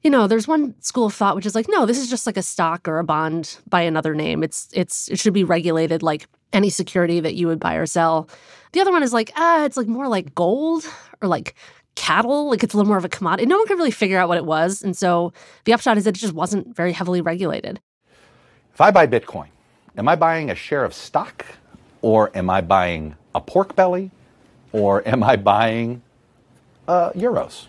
you 0.03 0.09
know, 0.09 0.27
there's 0.27 0.49
one 0.49 0.75
school 0.81 1.07
of 1.07 1.15
thought 1.15 1.37
which 1.37 1.45
is 1.45 1.55
like, 1.55 1.67
no, 1.69 1.85
this 1.85 1.99
is 1.99 2.09
just 2.09 2.27
like 2.27 2.39
a 2.39 2.43
stock 2.43 2.89
or 2.89 2.99
a 2.99 3.05
bond 3.05 3.59
by 3.69 3.83
another 3.83 4.15
name. 4.15 4.43
It's 4.43 4.69
it's 4.73 5.09
it 5.09 5.19
should 5.19 5.35
be 5.35 5.45
regulated 5.45 6.03
like 6.03 6.27
any 6.53 6.71
security 6.71 7.21
that 7.21 7.35
you 7.35 7.47
would 7.47 7.61
buy 7.61 7.75
or 7.75 7.87
sell. 7.87 8.29
The 8.73 8.81
other 8.81 8.93
one 8.93 9.03
is 9.03 9.13
like, 9.13 9.31
ah, 9.37 9.65
it's 9.65 9.77
like 9.77 9.89
more 9.89 10.09
like 10.09 10.35
gold 10.35 10.85
or 11.21 11.29
like 11.29 11.55
cattle. 11.97 12.49
Like 12.49 12.63
it's 12.63 12.73
a 12.73 12.77
little 12.77 12.89
more 12.89 12.97
of 12.97 13.05
a 13.05 13.11
commodity. 13.11 13.47
No 13.47 13.59
one 13.59 13.67
could 13.67 13.77
really 13.77 13.91
figure 13.91 14.19
out 14.19 14.29
what 14.29 14.39
it 14.39 14.47
was. 14.47 14.83
And 14.83 14.97
so 14.97 15.33
the 15.65 15.73
upshot 15.73 15.99
is 15.99 16.05
that 16.05 16.17
it 16.17 16.21
just 16.21 16.33
wasn't 16.33 16.75
very 16.75 16.93
heavily 16.93 17.21
regulated. 17.21 17.81
If 18.73 18.81
I 18.81 18.91
buy 18.91 19.07
Bitcoin, 19.07 19.49
am 19.99 20.09
I 20.09 20.17
buying 20.17 20.51
a 20.51 20.55
share 20.55 20.85
of 20.85 20.95
stock 20.95 21.45
or 22.03 22.31
am 22.37 22.51
I 22.51 22.61
buying 22.61 23.17
a 23.35 23.41
pork 23.41 23.77
belly? 23.77 24.11
Or 24.73 25.07
am 25.07 25.23
I 25.23 25.37
buying 25.37 26.03
uh, 26.87 27.11
euros? 27.11 27.67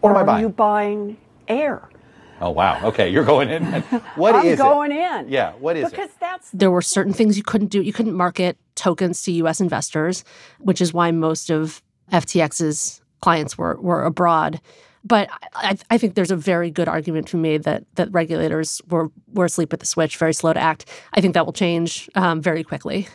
What 0.00 0.10
or 0.10 0.12
am 0.12 0.16
I 0.16 0.22
buying? 0.22 0.44
Are 0.44 0.48
you 0.48 0.48
buying 0.48 1.16
air? 1.48 1.88
Oh 2.40 2.50
wow! 2.50 2.84
Okay, 2.84 3.08
you're 3.08 3.24
going 3.24 3.48
in. 3.48 3.64
What 4.14 4.34
I'm 4.34 4.46
is 4.46 4.58
going 4.58 4.92
it? 4.92 4.98
in. 4.98 5.28
Yeah, 5.28 5.52
what 5.54 5.76
is 5.76 5.90
because 5.90 6.10
it? 6.10 6.20
that's 6.20 6.50
there 6.50 6.70
were 6.70 6.82
certain 6.82 7.14
things 7.14 7.36
you 7.36 7.42
couldn't 7.42 7.68
do. 7.68 7.80
You 7.80 7.92
couldn't 7.92 8.14
market 8.14 8.58
tokens 8.74 9.22
to 9.22 9.32
U.S. 9.32 9.60
investors, 9.60 10.22
which 10.58 10.80
is 10.80 10.92
why 10.92 11.10
most 11.10 11.50
of 11.50 11.82
FTX's 12.12 13.00
clients 13.20 13.56
were 13.56 13.76
were 13.80 14.04
abroad. 14.04 14.60
But 15.02 15.30
I, 15.54 15.78
I 15.88 15.98
think 15.98 16.14
there's 16.14 16.30
a 16.32 16.36
very 16.36 16.70
good 16.70 16.88
argument 16.88 17.28
to 17.28 17.36
be 17.36 17.42
made 17.42 17.62
that 17.62 17.84
that 17.94 18.12
regulators 18.12 18.82
were 18.90 19.10
were 19.32 19.46
asleep 19.46 19.72
at 19.72 19.80
the 19.80 19.86
switch, 19.86 20.18
very 20.18 20.34
slow 20.34 20.52
to 20.52 20.60
act. 20.60 20.84
I 21.14 21.20
think 21.22 21.34
that 21.34 21.46
will 21.46 21.52
change 21.54 22.10
um, 22.16 22.42
very 22.42 22.64
quickly. 22.64 23.08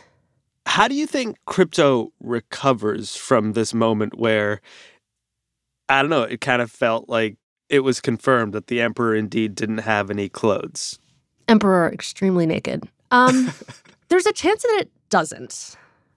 How 0.66 0.88
do 0.88 0.94
you 0.94 1.06
think 1.06 1.36
crypto 1.46 2.12
recovers 2.20 3.16
from 3.16 3.52
this 3.52 3.74
moment 3.74 4.18
where, 4.18 4.60
I 5.88 6.00
don't 6.00 6.10
know, 6.10 6.22
it 6.22 6.40
kind 6.40 6.62
of 6.62 6.70
felt 6.70 7.08
like 7.08 7.36
it 7.68 7.80
was 7.80 8.00
confirmed 8.00 8.52
that 8.54 8.68
the 8.68 8.80
emperor 8.80 9.14
indeed 9.14 9.54
didn't 9.54 9.78
have 9.78 10.10
any 10.10 10.28
clothes? 10.28 10.98
Emperor 11.48 11.92
extremely 11.92 12.46
naked. 12.46 12.88
Um, 13.10 13.52
there's 14.08 14.26
a 14.26 14.32
chance 14.32 14.62
that 14.62 14.78
it 14.80 14.90
doesn't. 15.10 15.76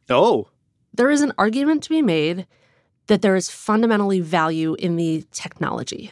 Oh. 0.10 0.48
There 0.94 1.10
is 1.10 1.22
an 1.22 1.34
argument 1.38 1.84
to 1.84 1.90
be 1.90 2.02
made 2.02 2.48
that 3.08 3.22
there 3.22 3.36
is 3.36 3.50
fundamentally 3.50 4.20
value 4.20 4.76
in 4.76 4.96
the 4.96 5.26
technology 5.32 6.12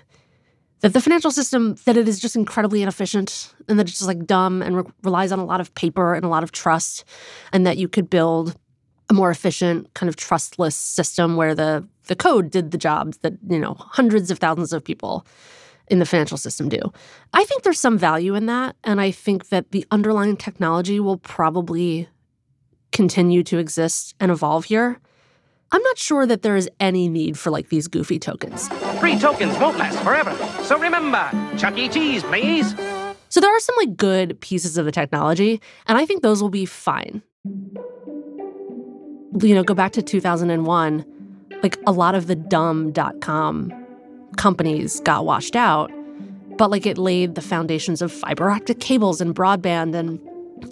that 0.83 0.91
the 0.91 0.99
financial 0.99 1.31
system 1.31 1.77
that 1.85 1.95
it 1.95 2.09
is 2.09 2.19
just 2.19 2.35
incredibly 2.35 2.81
inefficient 2.81 3.53
and 3.69 3.79
that 3.79 3.87
it's 3.87 3.97
just 3.97 4.07
like 4.07 4.25
dumb 4.25 4.61
and 4.61 4.75
re- 4.75 4.91
relies 5.01 5.31
on 5.31 5.39
a 5.39 5.45
lot 5.45 5.61
of 5.61 5.73
paper 5.75 6.13
and 6.13 6.25
a 6.25 6.27
lot 6.27 6.43
of 6.43 6.51
trust 6.51 7.05
and 7.53 7.65
that 7.65 7.77
you 7.77 7.87
could 7.87 8.09
build 8.09 8.57
a 9.09 9.13
more 9.13 9.31
efficient 9.31 9.91
kind 9.93 10.09
of 10.09 10.17
trustless 10.17 10.75
system 10.75 11.37
where 11.37 11.55
the 11.55 11.87
the 12.07 12.17
code 12.17 12.51
did 12.51 12.71
the 12.71 12.77
jobs 12.77 13.17
that 13.19 13.33
you 13.47 13.57
know 13.57 13.75
hundreds 13.79 14.29
of 14.29 14.39
thousands 14.39 14.73
of 14.73 14.83
people 14.83 15.25
in 15.87 15.99
the 15.99 16.05
financial 16.05 16.37
system 16.37 16.67
do. 16.67 16.79
I 17.33 17.45
think 17.45 17.63
there's 17.63 17.79
some 17.79 17.97
value 17.97 18.35
in 18.35 18.47
that 18.47 18.75
and 18.83 18.99
I 18.99 19.11
think 19.11 19.49
that 19.49 19.71
the 19.71 19.85
underlying 19.89 20.35
technology 20.35 20.99
will 20.99 21.17
probably 21.17 22.09
continue 22.91 23.41
to 23.43 23.57
exist 23.57 24.15
and 24.19 24.31
evolve 24.31 24.65
here. 24.65 24.99
I'm 25.73 25.81
not 25.81 25.97
sure 25.97 26.27
that 26.27 26.43
there 26.43 26.55
is 26.55 26.69
any 26.79 27.09
need 27.09 27.37
for 27.37 27.49
like 27.49 27.69
these 27.69 27.87
goofy 27.87 28.19
tokens. 28.19 28.67
Free 28.99 29.17
tokens 29.17 29.57
won't 29.57 29.79
last 29.79 29.97
forever. 30.03 30.31
So 30.63 30.77
remember, 30.77 31.27
Chuck 31.57 31.75
E. 31.79 31.89
Cheese, 31.89 32.21
please. 32.21 32.75
So 33.29 33.41
there 33.41 33.49
are 33.49 33.59
some 33.59 33.75
like 33.77 33.97
good 33.97 34.39
pieces 34.39 34.77
of 34.77 34.85
the 34.85 34.91
technology, 34.91 35.59
and 35.87 35.97
I 35.97 36.05
think 36.05 36.21
those 36.21 36.43
will 36.43 36.51
be 36.51 36.67
fine. 36.67 37.23
You 39.41 39.55
know, 39.55 39.63
go 39.63 39.73
back 39.73 39.93
to 39.93 40.03
2001, 40.03 41.05
like 41.63 41.79
a 41.87 41.91
lot 41.91 42.13
of 42.13 42.27
the 42.27 42.35
dumb.com 42.35 43.73
companies 44.37 44.99
got 44.99 45.25
washed 45.25 45.55
out, 45.55 45.91
but 46.55 46.69
like 46.69 46.85
it 46.85 46.99
laid 46.99 47.33
the 47.33 47.41
foundations 47.41 48.03
of 48.03 48.11
fiber 48.11 48.51
optic 48.51 48.79
cables 48.79 49.21
and 49.21 49.35
broadband 49.35 49.95
and 49.95 50.19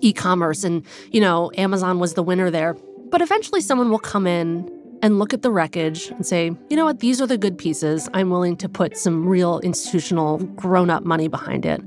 e-commerce 0.01 0.63
and 0.63 0.85
you 1.11 1.19
know, 1.19 1.49
Amazon 1.57 1.97
was 1.97 2.13
the 2.13 2.21
winner 2.21 2.51
there. 2.51 2.75
But 3.09 3.21
eventually 3.21 3.61
someone 3.61 3.89
will 3.89 3.99
come 3.99 4.27
in 4.27 4.71
and 5.01 5.19
look 5.19 5.33
at 5.33 5.41
the 5.41 5.51
wreckage 5.51 6.09
and 6.09 6.25
say, 6.25 6.51
you 6.69 6.77
know 6.77 6.85
what, 6.85 6.99
these 6.99 7.21
are 7.21 7.27
the 7.27 7.37
good 7.37 7.57
pieces. 7.57 8.07
I'm 8.13 8.29
willing 8.29 8.55
to 8.57 8.69
put 8.69 8.97
some 8.97 9.27
real 9.27 9.59
institutional, 9.59 10.37
grown 10.37 10.89
up 10.89 11.03
money 11.03 11.27
behind 11.27 11.65
it. 11.65 11.81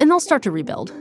And 0.00 0.10
they'll 0.10 0.20
start 0.20 0.42
to 0.44 0.50
rebuild. 0.50 0.92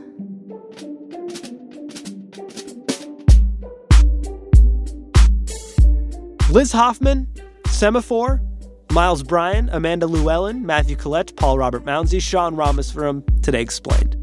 Liz 6.51 6.71
Hoffman, 6.71 7.27
Semafor, 7.65 8.39
Miles 8.91 9.21
Bryan, 9.21 9.69
Amanda 9.71 10.07
Llewellyn, 10.07 10.65
Matthew 10.65 10.95
Collette, 10.95 11.35
Paul 11.35 11.59
Robert 11.59 11.85
Mounsey, 11.85 12.19
Sean 12.19 12.55
Rameswaram, 12.55 13.23
Today 13.43 13.61
Explained. 13.61 14.18